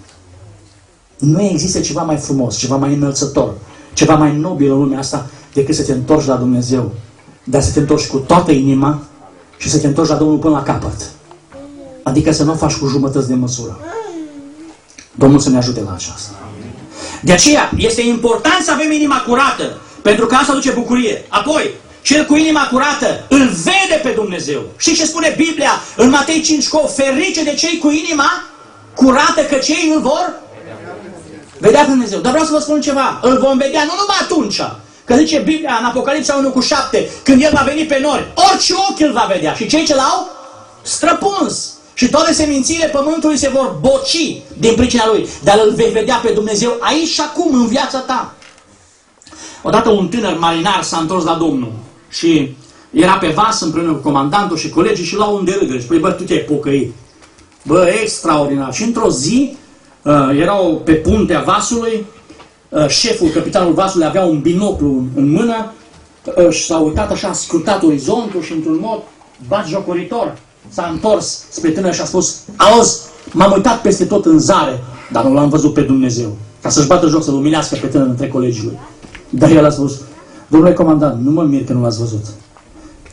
[1.18, 3.54] Nu există ceva mai frumos, ceva mai înălțător,
[3.92, 6.92] ceva mai nobil în lumea asta decât să te întorci la Dumnezeu.
[7.44, 9.02] Dar să te întorci cu toată inima
[9.56, 11.10] și să te întorci la Domnul până la capăt.
[12.02, 13.78] Adică să nu o faci cu jumătăți de măsură.
[15.14, 16.30] Domnul să ne ajute la aceasta.
[17.22, 21.24] De aceea este important să avem inima curată, pentru că asta aduce bucurie.
[21.28, 21.70] Apoi,
[22.02, 24.62] cel cu inima curată îl vede pe Dumnezeu.
[24.76, 28.44] Și ce spune Biblia în Matei 5 că ferice de cei cu inima
[28.94, 30.32] curată că cei îl vor?
[31.58, 32.20] Vedea pe Dumnezeu.
[32.20, 33.18] Dar vreau să vă spun ceva.
[33.22, 34.60] Îl vom vedea nu numai atunci.
[35.04, 38.72] Că zice Biblia în Apocalipsa 1 cu 7, când El va veni pe nori, orice
[38.90, 39.52] ochi îl va vedea.
[39.52, 40.28] Și cei ce l-au
[40.82, 41.72] străpuns.
[41.94, 45.28] Și toate semințiile pământului se vor boci din pricina lui.
[45.42, 48.34] Dar îl vei vedea pe Dumnezeu aici și acum, în viața ta.
[49.62, 51.72] Odată un tânăr marinar s-a întors la Domnul
[52.10, 52.56] și
[52.90, 55.72] era pe vas împreună cu comandantul și colegii și la un de râgă.
[55.72, 56.94] Și spune, bă, tu te-ai pocăit.
[57.62, 58.74] Bă, extraordinar.
[58.74, 59.56] Și într-o zi
[60.02, 62.06] uh, erau pe puntea vasului,
[62.68, 65.72] uh, șeful, capitanul vasului avea un binoclu în mână
[66.36, 69.02] uh, și s-a uitat așa, a scrutat orizontul și într-un mod
[69.48, 72.98] bat jocoritor s-a întors spre tânăr și a spus, auzi,
[73.32, 76.36] m-am uitat peste tot în zare, dar nu l-am văzut pe Dumnezeu.
[76.62, 78.78] Ca să-și bată joc, să luminească pe tânăr între colegii lui.
[79.28, 80.00] Dar el a spus,
[80.50, 82.24] domnule comandant, nu mă mir că nu l-ați văzut.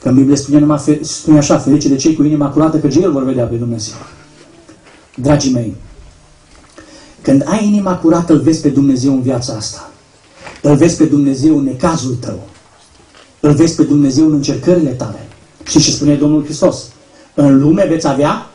[0.01, 3.11] Că în Biblie spune, numai, spune așa, ferice de cei cu inima curată, că ei
[3.11, 3.95] vor vedea pe Dumnezeu.
[5.15, 5.75] Dragii mei,
[7.21, 9.89] când ai inima curată, îl vezi pe Dumnezeu în viața asta.
[10.61, 12.39] Îl vezi pe Dumnezeu în necazul tău.
[13.39, 15.27] Îl vezi pe Dumnezeu în încercările tale.
[15.63, 16.83] Și ce spune Domnul Hristos?
[17.33, 18.49] În lume veți avea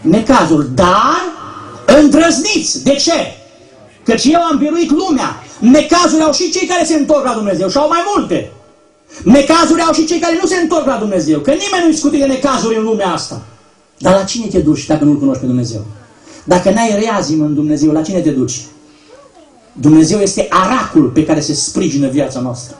[0.00, 1.16] necazuri, dar
[2.00, 2.84] îndrăzniți.
[2.84, 3.12] De ce?
[4.08, 5.42] Căci eu am biruit lumea.
[5.60, 8.52] Necazuri au și cei care se întorc la Dumnezeu și au mai multe.
[9.22, 11.40] Necazuri au și cei care nu se întorc la Dumnezeu.
[11.40, 13.42] Că nimeni nu discută de necazuri în lumea asta.
[13.98, 15.84] Dar la cine te duci dacă nu-L cunoști pe Dumnezeu?
[16.44, 18.60] Dacă n-ai reazim în Dumnezeu, la cine te duci?
[19.72, 22.76] Dumnezeu este aracul pe care se sprijină viața noastră.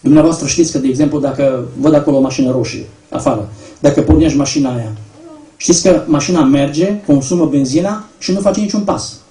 [0.00, 3.48] Dumneavoastră știți că, de exemplu, dacă văd acolo o mașină roșie, afară,
[3.80, 4.92] dacă pornești mașina aia,
[5.56, 9.21] știți că mașina merge, consumă benzina și nu face niciun pas.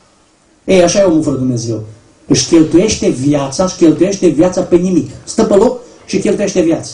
[0.63, 1.83] Ei, așa e omul fără Dumnezeu.
[2.27, 5.09] Își cheltuiește viața, își cheltuiește viața pe nimic.
[5.23, 6.91] Stă pe loc și cheltuiește viața.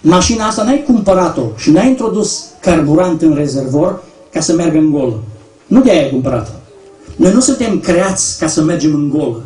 [0.00, 5.22] Mașina asta n-ai cumpărat-o și n-ai introdus carburant în rezervor ca să meargă în golă.
[5.66, 6.52] Nu de aia ai cumpărat-o.
[7.16, 9.42] Noi nu suntem creați ca să mergem în golă,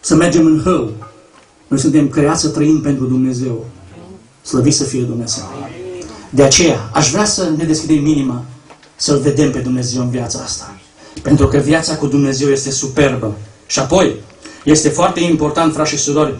[0.00, 0.90] să mergem în hău.
[1.68, 3.64] Noi suntem creați să trăim pentru Dumnezeu.
[4.42, 5.44] Slăvit să fie Dumnezeu.
[6.30, 8.44] De aceea, aș vrea să ne deschidem inima,
[8.96, 10.76] să-L vedem pe Dumnezeu în viața asta.
[11.22, 13.32] Pentru că viața cu Dumnezeu este superbă.
[13.66, 14.16] Și apoi,
[14.64, 16.34] este foarte important, frați și surori,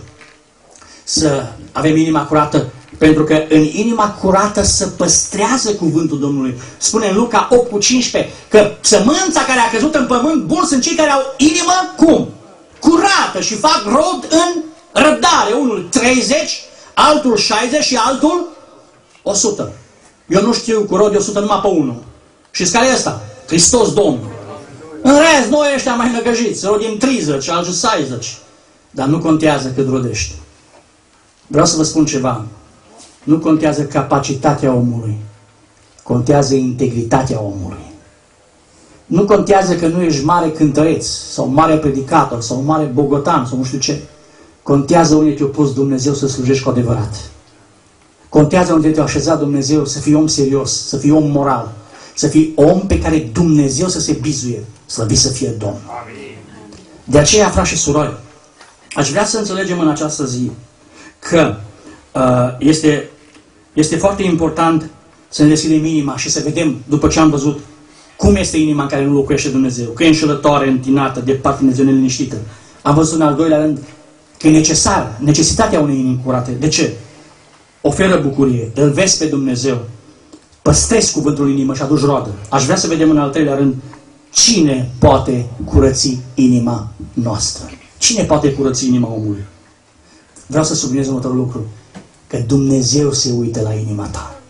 [1.04, 6.60] să avem inima curată, pentru că în inima curată se păstrează cuvântul Domnului.
[6.76, 10.82] Spune în Luca 8 cu 15 că sămânța care a căzut în pământ bun sunt
[10.82, 12.28] cei care au inimă cum?
[12.80, 15.52] Curată și fac rod în răbdare.
[15.60, 16.62] Unul 30,
[16.94, 18.48] altul 60 și altul
[19.22, 19.72] 100.
[20.28, 22.02] Eu nu știu cu rod de 100 numai pe unul.
[22.50, 23.20] Și care e ăsta?
[23.46, 24.31] Hristos Domnul.
[25.02, 28.38] În rest, noi ăștia mai năgăjiți, rodim 30, alții 60.
[28.90, 30.34] Dar nu contează cât rodești.
[31.46, 32.44] Vreau să vă spun ceva.
[33.22, 35.16] Nu contează capacitatea omului.
[36.02, 37.90] Contează integritatea omului.
[39.06, 43.64] Nu contează că nu ești mare cântăreț, sau mare predicator, sau mare bogotan, sau nu
[43.64, 44.02] știu ce.
[44.62, 47.30] Contează unde te-a pus Dumnezeu să slujești cu adevărat.
[48.28, 51.72] Contează unde te-a așezat Dumnezeu să fii om serios, să fii om moral,
[52.14, 55.80] să fii om pe care Dumnezeu să se bizuie, slăvit să fie Domn.
[57.04, 58.16] De aceea, frați și surori,
[58.94, 60.50] aș vrea să înțelegem în această zi
[61.18, 61.54] că
[62.12, 63.10] uh, este,
[63.72, 64.90] este foarte important
[65.28, 67.60] să ne deschidem inima și să vedem, după ce am văzut,
[68.16, 72.36] cum este inima în care nu locuiește Dumnezeu, că e înșelătoare, întinată, departe Dumnezeu neliniștită.
[72.82, 73.78] Am văzut în al doilea rând
[74.38, 76.50] că e necesar, necesitatea unei inimi curate.
[76.50, 76.92] De ce?
[77.80, 79.80] Oferă bucurie, îl vezi pe Dumnezeu,
[80.62, 82.30] păstrezi cuvântul în inimă și aduci roadă.
[82.48, 83.74] Aș vrea să vedem în al treilea rând
[84.32, 87.70] cine poate curăți inima noastră.
[87.98, 89.44] Cine poate curăți inima omului?
[90.46, 91.66] Vreau să subliniez următorul lucru.
[92.26, 94.40] Că Dumnezeu se uită la inima ta.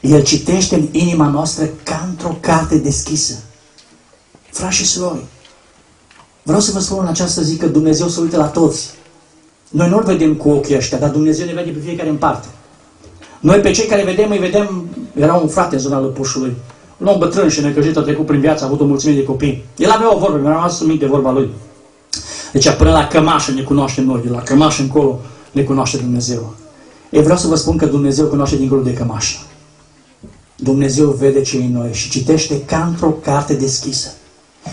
[0.00, 3.34] El citește în inima noastră ca într-o carte deschisă.
[4.50, 5.24] Frați și surori,
[6.42, 8.90] vreau să vă spun în această zi că Dumnezeu se uită la toți.
[9.68, 12.46] Noi nu-L vedem cu ochii ăștia, dar Dumnezeu ne vede pe fiecare în parte.
[13.40, 16.56] Noi pe cei care vedem, îi vedem, era un frate în zona Lăpușului,
[16.98, 19.64] un om bătrân și necăjit a trecut prin viață, a avut o mulțime de copii.
[19.76, 21.50] El avea o vorbă, mi-a rămas minte vorba lui.
[22.52, 26.54] Deci până la cămașă ne cunoaște noi, de la cămașă încolo ne cunoaște Dumnezeu.
[27.10, 29.36] Eu vreau să vă spun că Dumnezeu cunoaște dincolo de cămașă.
[30.56, 34.12] Dumnezeu vede ce în noi și citește ca într-o carte deschisă.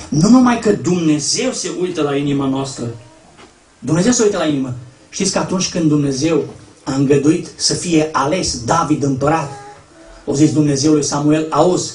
[0.09, 2.85] Nu numai că Dumnezeu se uită la inima noastră,
[3.79, 4.73] Dumnezeu se uită la inimă.
[5.09, 6.43] Știți că atunci când Dumnezeu
[6.83, 9.51] a îngăduit să fie ales David împărat,
[10.25, 11.91] o zis Dumnezeu lui Samuel, auzi,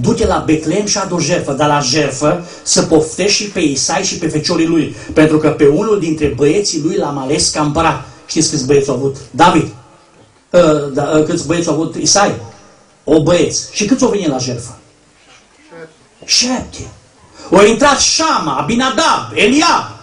[0.00, 4.18] du-te la Betlehem și adu jertfă, dar la jertfă să poftești și pe Isai și
[4.18, 8.04] pe feciorii lui, pentru că pe unul dintre băieții lui l-am ales ca împărat.
[8.26, 9.16] Știți câți băieți au avut?
[9.30, 9.68] David.
[10.50, 11.94] Uh, da, uh, câți băieți au avut?
[11.94, 12.34] Isai.
[13.04, 13.68] O băieți.
[13.72, 14.78] Și câți au venit la jertfă?
[16.24, 16.86] Șapte.
[17.50, 19.94] Au intrat Shama, Abinadab, Eliab.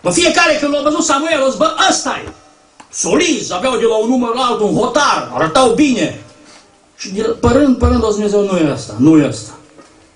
[0.00, 2.28] Pe fiecare când l-a văzut Samuel, o zis, bă, ăsta e.
[2.92, 6.24] Soliz, aveau de la un număr la altul un hotar, arătau bine.
[6.96, 7.08] Și
[7.40, 9.52] părând, părând, o Dumnezeu, nu e ăsta, nu e ăsta.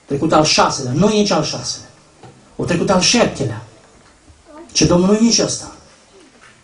[0.05, 1.89] Trecut al șaselea, nu e nici al șaselea.
[2.57, 3.65] O trecut al șaptelea.
[4.73, 5.73] Ce Domnul nu e nici ăsta.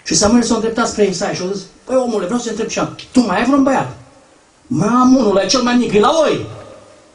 [0.04, 2.78] Și Samuel s-a îndreptat spre Isai și a zis, păi omule, vreau să întreb și
[2.78, 3.96] am, tu mai ai vreun băiat?
[4.66, 6.46] Mai am unul, e cel mai mic, e la oi.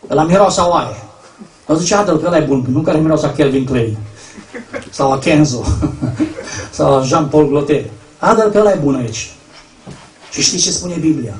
[0.07, 1.03] La miroasa oaie.
[1.67, 3.97] O zice, adă că ăla e bun, nu care miroasa Kelvin Klein.
[4.89, 5.63] Sau a Kenzo.
[6.71, 7.85] sau a Jean-Paul Gloter.
[8.17, 9.31] adă că ăla e bun aici.
[10.31, 11.33] Și știți ce spune Biblia?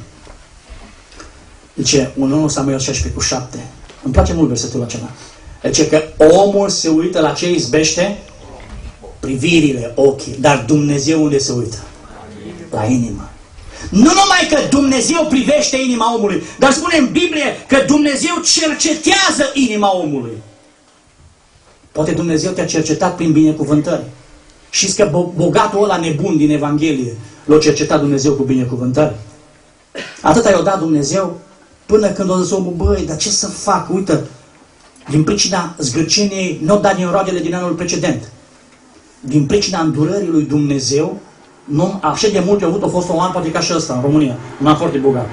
[1.79, 3.57] Zice, 1 Samuel 16 cu 7.
[4.03, 5.09] Îmi place mult versetul acela.
[5.63, 8.17] Zice că omul se uită la ce izbește?
[9.19, 10.35] Privirile, ochii.
[10.39, 11.77] Dar Dumnezeu unde se uită?
[12.71, 13.29] La inimă.
[13.89, 19.97] Nu numai că Dumnezeu privește inima omului, dar spune în Biblie că Dumnezeu cercetează inima
[19.97, 20.37] omului.
[21.91, 24.03] Poate Dumnezeu te-a cercetat prin binecuvântări.
[24.69, 27.15] Și că bogatul ăla nebun din Evanghelie
[27.45, 29.15] l-a cercetat Dumnezeu cu binecuvântări.
[30.21, 31.39] Atât i-a dat Dumnezeu
[31.91, 33.93] până când o zis omul, băi, dar ce să fac?
[33.93, 34.27] Uită,
[35.09, 38.31] din pricina zgârceniei, nu da din roadele din anul precedent.
[39.19, 41.17] Din pricina îndurării lui Dumnezeu,
[41.63, 44.01] nu, așa de multe au avut, a fost un an, poate ca și ăsta, în
[44.01, 45.27] România, un an foarte bogat.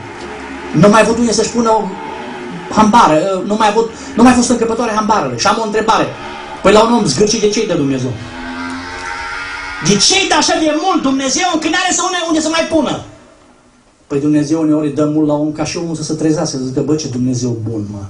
[0.74, 1.82] Nu mai avut unde să-și pună o
[2.74, 5.38] hambară, nu mai, avut, nu mai fost încăpătoare hambarele.
[5.38, 6.06] Și am o întrebare.
[6.62, 8.12] Păi la un om zgârcit, de ce de Dumnezeu?
[9.88, 13.04] De ce de așa de mult Dumnezeu când are să une unde să mai pună?
[14.06, 16.80] Păi Dumnezeu uneori dă mult la om ca și omul să se trezească, să zică,
[16.80, 18.04] bă, ce Dumnezeu bun, mă.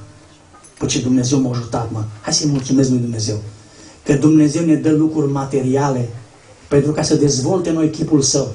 [0.79, 2.05] Bă, ce Dumnezeu m-a ajutat, mă.
[2.21, 3.37] Hai să-i mulțumesc lui Dumnezeu.
[4.03, 6.09] Că Dumnezeu ne dă lucruri materiale
[6.69, 8.53] pentru ca să dezvolte noi chipul său.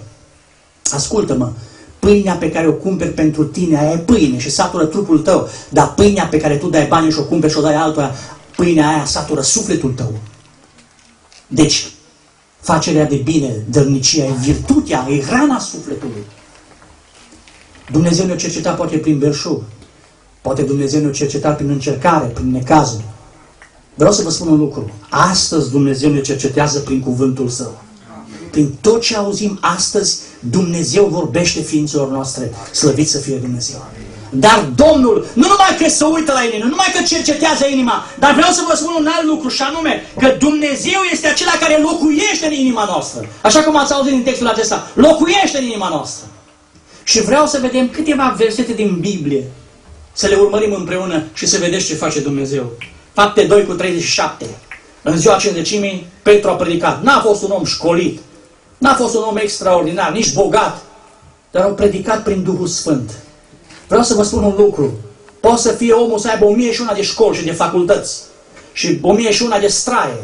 [0.84, 1.52] Ascultă-mă,
[2.00, 5.94] pâinea pe care o cumperi pentru tine, aia e pâine și satură trupul tău, dar
[5.94, 8.12] pâinea pe care tu dai bani și o cumperi și o dai altora,
[8.56, 10.14] pâinea aia satură sufletul tău.
[11.48, 11.92] Deci,
[12.60, 16.24] facerea de bine, dărnicia, e virtutea, e hrana sufletului.
[17.92, 19.62] Dumnezeu ne-a cercetat poate prin belșug,
[20.42, 23.04] poate Dumnezeu ne-a cercetat prin încercare, prin necazuri.
[23.96, 24.92] Vreau să vă spun un lucru.
[25.10, 27.82] Astăzi Dumnezeu ne cercetează prin cuvântul Său.
[28.52, 32.52] Prin tot ce auzim astăzi, Dumnezeu vorbește ființelor noastre.
[32.72, 33.86] Slăvit să fie Dumnezeu.
[34.30, 38.34] Dar Domnul, nu numai că se uită la inimă, nu numai că cercetează inima, dar
[38.34, 42.46] vreau să vă spun un alt lucru și anume că Dumnezeu este acela care locuiește
[42.46, 43.28] în inima noastră.
[43.42, 46.26] Așa cum ați auzit din textul acesta, locuiește în inima noastră.
[47.12, 49.44] Și vreau să vedem câteva versete din Biblie,
[50.14, 52.72] să le urmărim împreună și să vedeți ce face Dumnezeu.
[53.14, 54.46] Fapte 2 cu 37.
[55.02, 57.04] În ziua cinzecimii, Petru a predicat.
[57.04, 58.20] N-a fost un om școlit,
[58.78, 60.82] n-a fost un om extraordinar, nici bogat,
[61.52, 63.12] dar a predicat prin Duhul Sfânt.
[63.88, 64.92] Vreau să vă spun un lucru.
[65.40, 68.22] Poate să fie omul să aibă o mie și una de școli și de facultăți
[68.74, 70.24] și o mie și una de straie.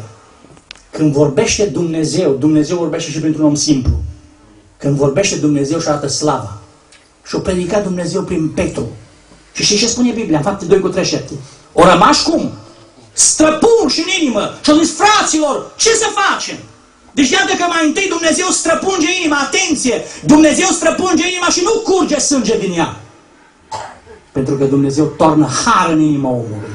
[0.90, 3.92] Când vorbește Dumnezeu, Dumnezeu vorbește și printr-un om simplu.
[4.76, 6.58] Când vorbește Dumnezeu și arată slava.
[7.28, 8.86] Și o predicat Dumnezeu prin Petru.
[9.52, 10.36] Și știți ce spune Biblia?
[10.36, 11.32] În fapte 2 cu 37.
[11.72, 12.52] O rămași cum?
[13.12, 14.54] Străpun și în inimă.
[14.64, 16.56] Și au zis, fraților, ce să facem?
[17.12, 20.04] Deci iată că mai întâi Dumnezeu străpunge inima, atenție!
[20.24, 23.00] Dumnezeu străpunge inima și nu curge sânge din ea.
[24.32, 26.74] Pentru că Dumnezeu tornă har în inima omului.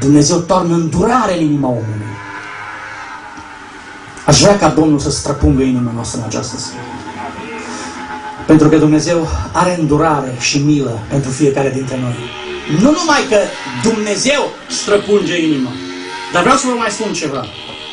[0.00, 2.12] Dumnezeu tornă îndurare în inima omului.
[4.26, 6.93] Aș vrea ca Domnul să străpungă inima noastră în această zi.
[8.46, 12.14] Pentru că Dumnezeu are îndurare și milă pentru fiecare dintre noi.
[12.80, 13.36] Nu numai că
[13.82, 15.70] Dumnezeu străpunge inima,
[16.32, 17.44] dar vreau să vă mai spun ceva.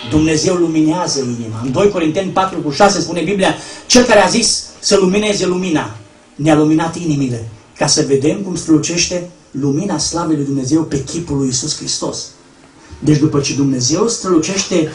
[0.10, 1.62] Dumnezeu luminează inima.
[1.64, 5.96] În 2 Corinteni 4 cu 6 spune Biblia, cel care a zis să lumineze lumina,
[6.36, 11.48] ne-a luminat inimile, ca să vedem cum strălucește lumina slavei lui Dumnezeu pe chipul lui
[11.48, 12.18] Isus Hristos.
[13.00, 14.92] Deci după ce Dumnezeu strălucește,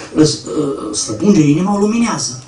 [0.93, 2.43] străpunge inima, o luminează.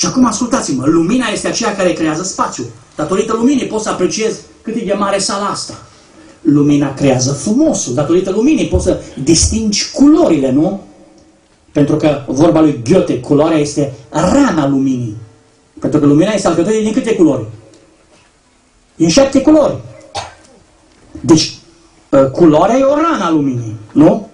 [0.00, 2.64] Și acum ascultați-mă, lumina este aceea care creează spațiu.
[2.96, 5.74] Datorită luminii poți să apreciezi cât e de mare sala asta.
[6.40, 7.94] Lumina creează frumosul.
[7.94, 10.80] Datorită luminii poți să distingi culorile, nu?
[11.72, 15.16] Pentru că vorba lui Goethe, culoarea este rana luminii.
[15.80, 17.46] Pentru că lumina este alcătuită din câte culori?
[18.96, 19.76] Din șapte culori.
[21.20, 21.54] Deci,
[22.12, 24.28] ă, culoarea e o rană a luminii, nu?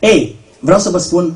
[0.00, 1.34] Ei, vreau să vă spun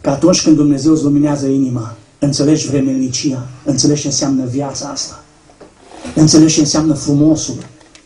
[0.00, 5.22] că atunci când Dumnezeu îți luminează inima, înțelegi vremelnicia, înțelegi ce înseamnă viața asta,
[6.14, 7.56] înțelegi ce înseamnă frumosul.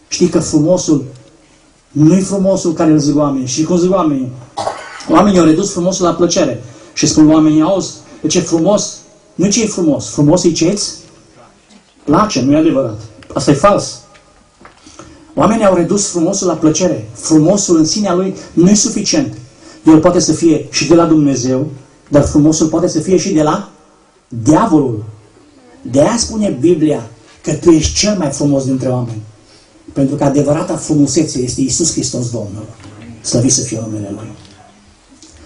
[0.08, 1.04] Știi că frumosul
[1.90, 3.46] nu e frumosul care îl zic oamenii.
[3.46, 4.32] Și cum zic oamenii?
[5.08, 6.62] Oamenii au redus frumosul la plăcere.
[6.92, 8.96] Și spun oamenii, auzi, de ce frumos?
[9.34, 10.08] Nu ce e frumos.
[10.08, 10.94] Frumos e ce-ți
[12.04, 13.00] place, nu e adevărat.
[13.34, 14.00] Asta e fals.
[15.34, 17.10] Oamenii au redus frumosul la plăcere.
[17.12, 19.34] Frumosul în sinea lui nu e suficient.
[19.86, 21.66] el poate să fie și de la Dumnezeu,
[22.08, 23.70] dar frumosul poate să fie și de la
[24.30, 25.04] diavolul.
[25.82, 27.10] De aia spune Biblia
[27.42, 29.22] că tu ești cel mai frumos dintre oameni.
[29.92, 32.66] Pentru că adevărata frumusețe este Isus Hristos Domnul.
[33.20, 34.32] Slăvit să fie numele Lui.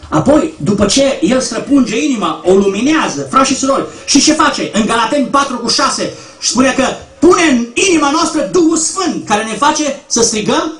[0.09, 4.70] Apoi, după ce El străpunge inima, o luminează, frați și surori, și ce face?
[4.72, 6.85] În Galateni 4 cu 6 spune că
[7.18, 10.72] pune în inima noastră Duhul Sfânt, care ne face să strigăm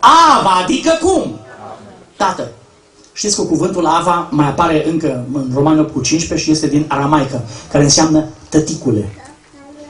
[0.00, 1.38] Ava, adică cum?
[2.16, 2.48] Tată.
[3.18, 6.84] Știți că cuvântul Ava mai apare încă în Romani 8 cu 15 și este din
[6.88, 9.08] aramaică, care înseamnă tăticule.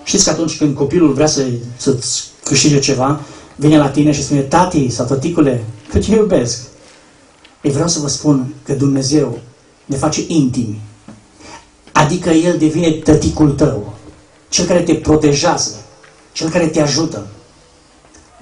[0.04, 3.20] Știți că atunci când copilul vrea să, să-ți câștige ceva,
[3.56, 6.60] vine la tine și spune, tati sau tăticule, că te iubesc.
[7.62, 9.38] Ei vreau să vă spun că Dumnezeu
[9.84, 10.80] ne face intimi.
[11.92, 13.94] Adică El devine tăticul tău,
[14.48, 15.74] cel care te protejează,
[16.32, 17.26] cel care te ajută.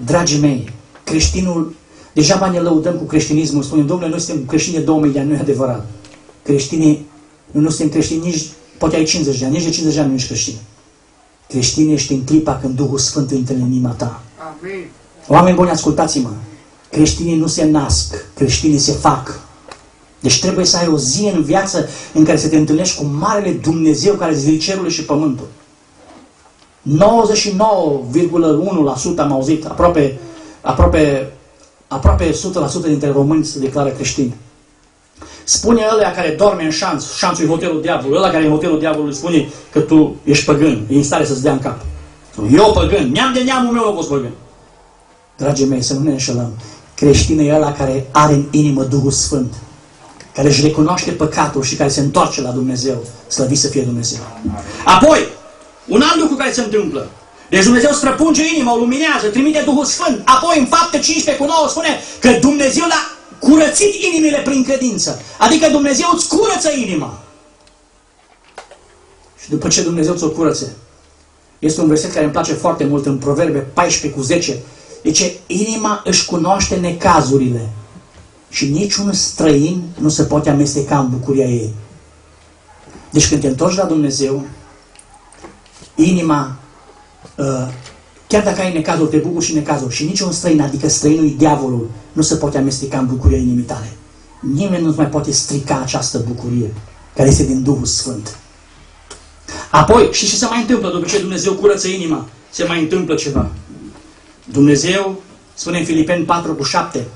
[0.05, 0.73] Dragii mei,
[1.05, 1.75] creștinul,
[2.17, 5.35] deja ne lăudăm cu creștinismul, spunem, domnule, noi suntem creștini de 2000 de ani, nu
[5.35, 5.87] e adevărat.
[6.43, 7.07] Creștinii,
[7.51, 8.47] noi nu suntem creștini nici,
[8.79, 10.55] poate ai 50 de ani, nici de 50 de ani nu ești creștin.
[11.49, 14.23] Creștin ești în clipa când Duhul Sfânt intră în inima ta.
[14.37, 14.87] Amin.
[15.29, 16.31] Oameni buni, ascultați-mă.
[16.91, 19.41] Creștinii nu se nasc, creștinii se fac.
[20.21, 23.51] Deci trebuie să ai o zi în viață în care să te întâlnești cu Marele
[23.53, 25.47] Dumnezeu care zice cerul și pământul.
[26.89, 26.95] 99,1%
[29.17, 30.19] am auzit, aproape,
[30.61, 31.33] aproape,
[31.89, 32.35] aproape 100%
[32.87, 34.35] dintre români se declară creștini.
[35.45, 39.15] Spune ălea care dorme în șanț, șanțul e hotelul diavolului, ăla care e hotelul diavolului
[39.15, 41.81] spune că tu ești păgân, e în stare să-ți dea în cap.
[42.53, 44.31] Eu păgân, neam de neamul meu a fost păgân.
[45.37, 46.53] Dragii mei, să nu ne înșelăm.
[46.95, 49.55] Creștinul e ăla care are în inimă Duhul Sfânt,
[50.35, 53.05] care își recunoaște păcatul și care se întoarce la Dumnezeu.
[53.29, 54.21] Slăvit să fie Dumnezeu.
[54.85, 55.19] Apoi,
[55.87, 57.09] un alt lucru care se întâmplă.
[57.49, 60.23] Deci Dumnezeu străpunge inima, o luminează, trimite Duhul Sfânt.
[60.25, 65.21] Apoi, în fapte 15 cu 9, spune că Dumnezeu l-a curățit inimile prin credință.
[65.39, 67.19] Adică Dumnezeu îți curăță inima.
[69.43, 70.77] Și după ce Dumnezeu ți-o curățe,
[71.59, 74.59] este un verset care îmi place foarte mult în Proverbe 14 cu 10.
[75.03, 77.71] Deci inima își cunoaște necazurile
[78.49, 81.75] și niciun străin nu se poate amesteca în bucuria ei.
[83.11, 84.45] Deci când te întorci la Dumnezeu,
[85.95, 86.66] inima, uh,
[88.27, 89.95] chiar dacă ai necazuri, te bucuri și necazuri.
[89.95, 93.93] Și niciun străin, adică străinul diavolul, nu se poate amesteca în bucuria inimii tale.
[94.55, 96.75] Nimeni nu mai poate strica această bucurie
[97.15, 98.37] care este din Duhul Sfânt.
[99.71, 102.29] Apoi, și ce se mai întâmplă după ce Dumnezeu curăță inima?
[102.51, 103.51] Se mai întâmplă ceva.
[104.45, 105.23] Dumnezeu,
[105.55, 107.07] spune în Filipeni 4 cu 7,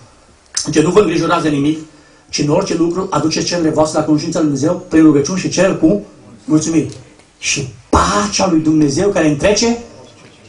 [0.70, 1.78] ce nu vă îngrijorați de nimic,
[2.28, 5.78] ci în orice lucru aduceți cererile voastre la conștiința lui Dumnezeu prin rugăciuni și cer
[5.78, 6.02] cu
[6.44, 6.96] mulțumiri.
[7.38, 9.78] Și pacea lui Dumnezeu care întrece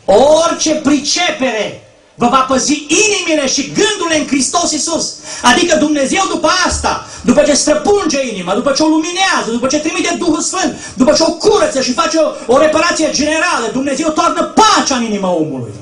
[0.06, 5.14] orice pricepere vă va păzi inimile și gândurile în Hristos Iisus.
[5.42, 10.16] Adică Dumnezeu după asta, după ce străpunge inima, după ce o luminează, după ce trimite
[10.20, 14.96] Duhul Sfânt, după ce o curăță și face o, o reparație generală, Dumnezeu toarnă pacea
[14.96, 15.74] în inima omului.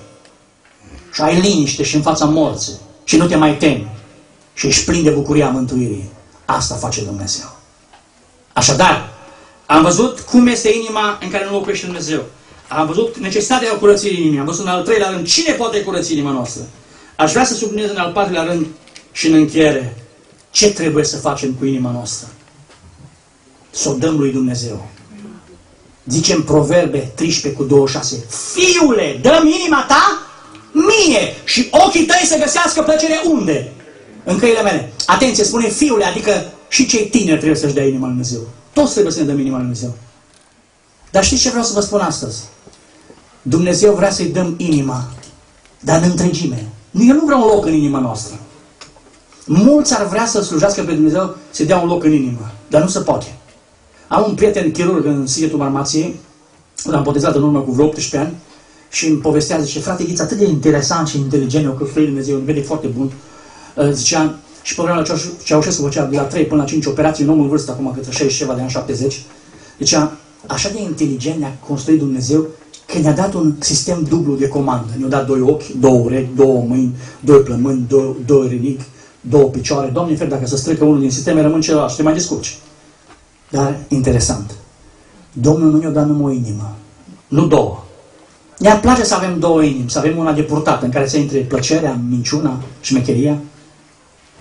[1.13, 2.73] Și ai liniște și în fața morții.
[3.03, 3.87] Și nu te mai temi.
[4.53, 6.09] Și ești plin de bucuria mântuirii.
[6.45, 7.55] Asta face Dumnezeu.
[8.53, 9.09] Așadar,
[9.65, 12.21] am văzut cum este inima în care nu locuiește Dumnezeu.
[12.69, 14.39] Am văzut necesitatea curățirii inimii.
[14.39, 16.61] Am văzut în al treilea rând cine poate curăți inima noastră.
[17.15, 18.65] Aș vrea să subliniez în al patrulea rând
[19.11, 19.97] și în încheiere
[20.51, 22.27] ce trebuie să facem cu inima noastră.
[23.69, 24.87] Să o dăm lui Dumnezeu.
[26.05, 28.25] Zice în Proverbe 13 cu 26.
[28.53, 30.29] Fiule, dăm inima ta
[30.71, 33.71] mie și ochii tăi să găsească plăcere unde?
[34.23, 34.93] În căile mele.
[35.05, 38.39] Atenție, spune fiule, adică și cei tineri trebuie să-și dea inima lui Dumnezeu.
[38.73, 39.97] Toți trebuie să ne dăm inima lui Dumnezeu.
[41.11, 42.43] Dar știți ce vreau să vă spun astăzi?
[43.41, 45.07] Dumnezeu vrea să-i dăm inima,
[45.79, 46.67] dar în întregime.
[46.91, 48.39] Nu, El nu vrea un loc în inima noastră.
[49.45, 52.87] Mulți ar vrea să slujească pe Dumnezeu să dea un loc în inimă, dar nu
[52.87, 53.37] se poate.
[54.07, 56.19] Am un prieten chirurg în Sighetul Marmației,
[56.83, 58.33] l-am botezat în urmă cu vreo 18 ani,
[58.89, 62.43] și îmi povestea, zice, frate, e atât de interesant și inteligent, o căsătorie Dumnezeu, un
[62.45, 63.11] medic foarte bun.
[63.75, 65.03] Uh, zicea, și pe vremea
[65.43, 68.11] Ceaușescu făcea de la 3 până la 5 operații, un om în vârstă, acum către
[68.11, 69.21] 60 ceva de ani, 70.
[69.79, 70.17] Zicea,
[70.47, 72.47] așa de inteligent ne-a construit Dumnezeu
[72.91, 74.91] că ne-a dat un sistem dublu de comandă.
[74.97, 78.85] Ne-a dat doi ochi, două urechi, două mâini, doi plămâni, două, două rinichi,
[79.21, 79.89] două picioare.
[79.89, 82.57] Doamne, fel, dacă se strică unul din sisteme, rămân celălalt și te mai descurci.
[83.49, 84.55] Dar, interesant,
[85.33, 86.75] Domnul nu ne-a dat numai o inimă,
[87.27, 87.83] nu două.
[88.57, 91.39] Ne-ar place să avem două inimi, să avem una de purtat, în care să intre
[91.39, 93.37] plăcerea, minciuna, șmecheria,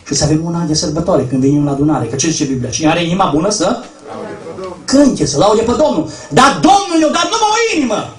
[0.07, 2.07] și să avem una de sărbătoare, când venim la adunare.
[2.07, 2.70] Că ce zice Biblia?
[2.70, 3.82] Cine are inima bună să
[4.84, 6.09] cânte, să laude pe Domnul.
[6.30, 8.17] Dar Domnul ne-a dat numai o inimă.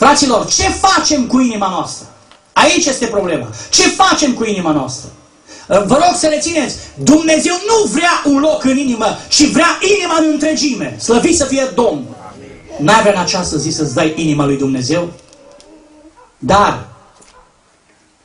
[0.00, 2.06] Fraților, ce facem cu inima noastră?
[2.52, 3.46] Aici este problema.
[3.70, 5.08] Ce facem cu inima noastră?
[5.66, 10.30] Vă rog să rețineți, Dumnezeu nu vrea un loc în inimă, ci vrea inima în
[10.32, 10.96] întregime.
[10.98, 12.16] Slăvit să fie Domnul.
[12.78, 15.12] N-ai vrea în această zi să-ți dai inima lui Dumnezeu?
[16.38, 16.86] Dar,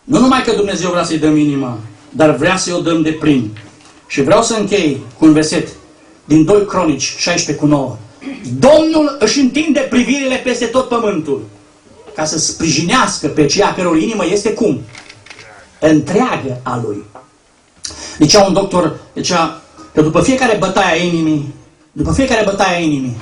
[0.04, 1.78] nu numai că Dumnezeu vrea să-i dăm inima,
[2.10, 3.58] dar vrea să-i o dăm de plin.
[4.08, 5.68] Și vreau să închei cu un verset
[6.26, 7.98] din 2 Cronici 16 cu 9.
[8.60, 11.44] Domnul își întinde privirile peste tot pământul
[12.16, 14.82] ca să sprijinească pe ceea căror inimă este cum?
[15.80, 17.04] Întreagă a lui.
[18.18, 19.62] Dicea un doctor, dicea
[19.94, 21.54] că după fiecare bătaie a inimii,
[21.92, 23.16] după fiecare bătaie a inimii,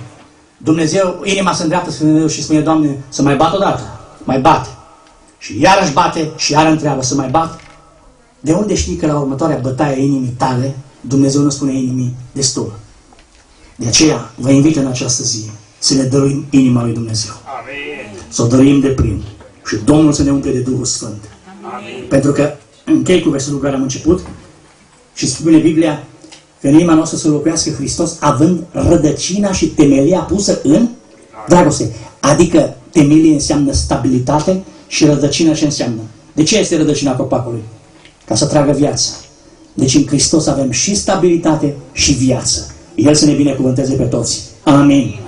[0.58, 4.70] Dumnezeu, inima se îndreaptă spre Dumnezeu și spune, Doamne, să mai bat odată, mai bate.
[5.38, 7.60] Și iarăși bate și iară întreabă să mai bat.
[8.40, 12.74] De unde știi că la următoarea bătaie a inimii tale, Dumnezeu nu spune inimii destul?
[13.76, 17.32] De aceea vă invit în această zi să ne dăruim inima lui Dumnezeu.
[17.60, 18.03] Amin.
[18.34, 19.24] Să o dăruim de plin.
[19.68, 21.24] Și Domnul să ne umple de Duhul Sfânt.
[21.76, 22.08] Amin.
[22.10, 22.54] Pentru că
[22.86, 24.22] închei cu versetul care am început
[25.16, 26.04] și spune Biblia
[26.62, 30.88] că în inima noastră să locuiască Hristos având rădăcina și temelia pusă în
[31.48, 31.96] dragoste.
[32.20, 36.02] Adică temelie înseamnă stabilitate și rădăcina ce înseamnă?
[36.34, 37.64] De ce este rădăcina copacului?
[38.26, 39.12] Ca să tragă viață.
[39.74, 42.72] Deci în Hristos avem și stabilitate și viață.
[42.96, 44.44] El să ne binecuvânteze pe toți.
[44.64, 44.80] Amin.
[44.80, 45.20] Amin.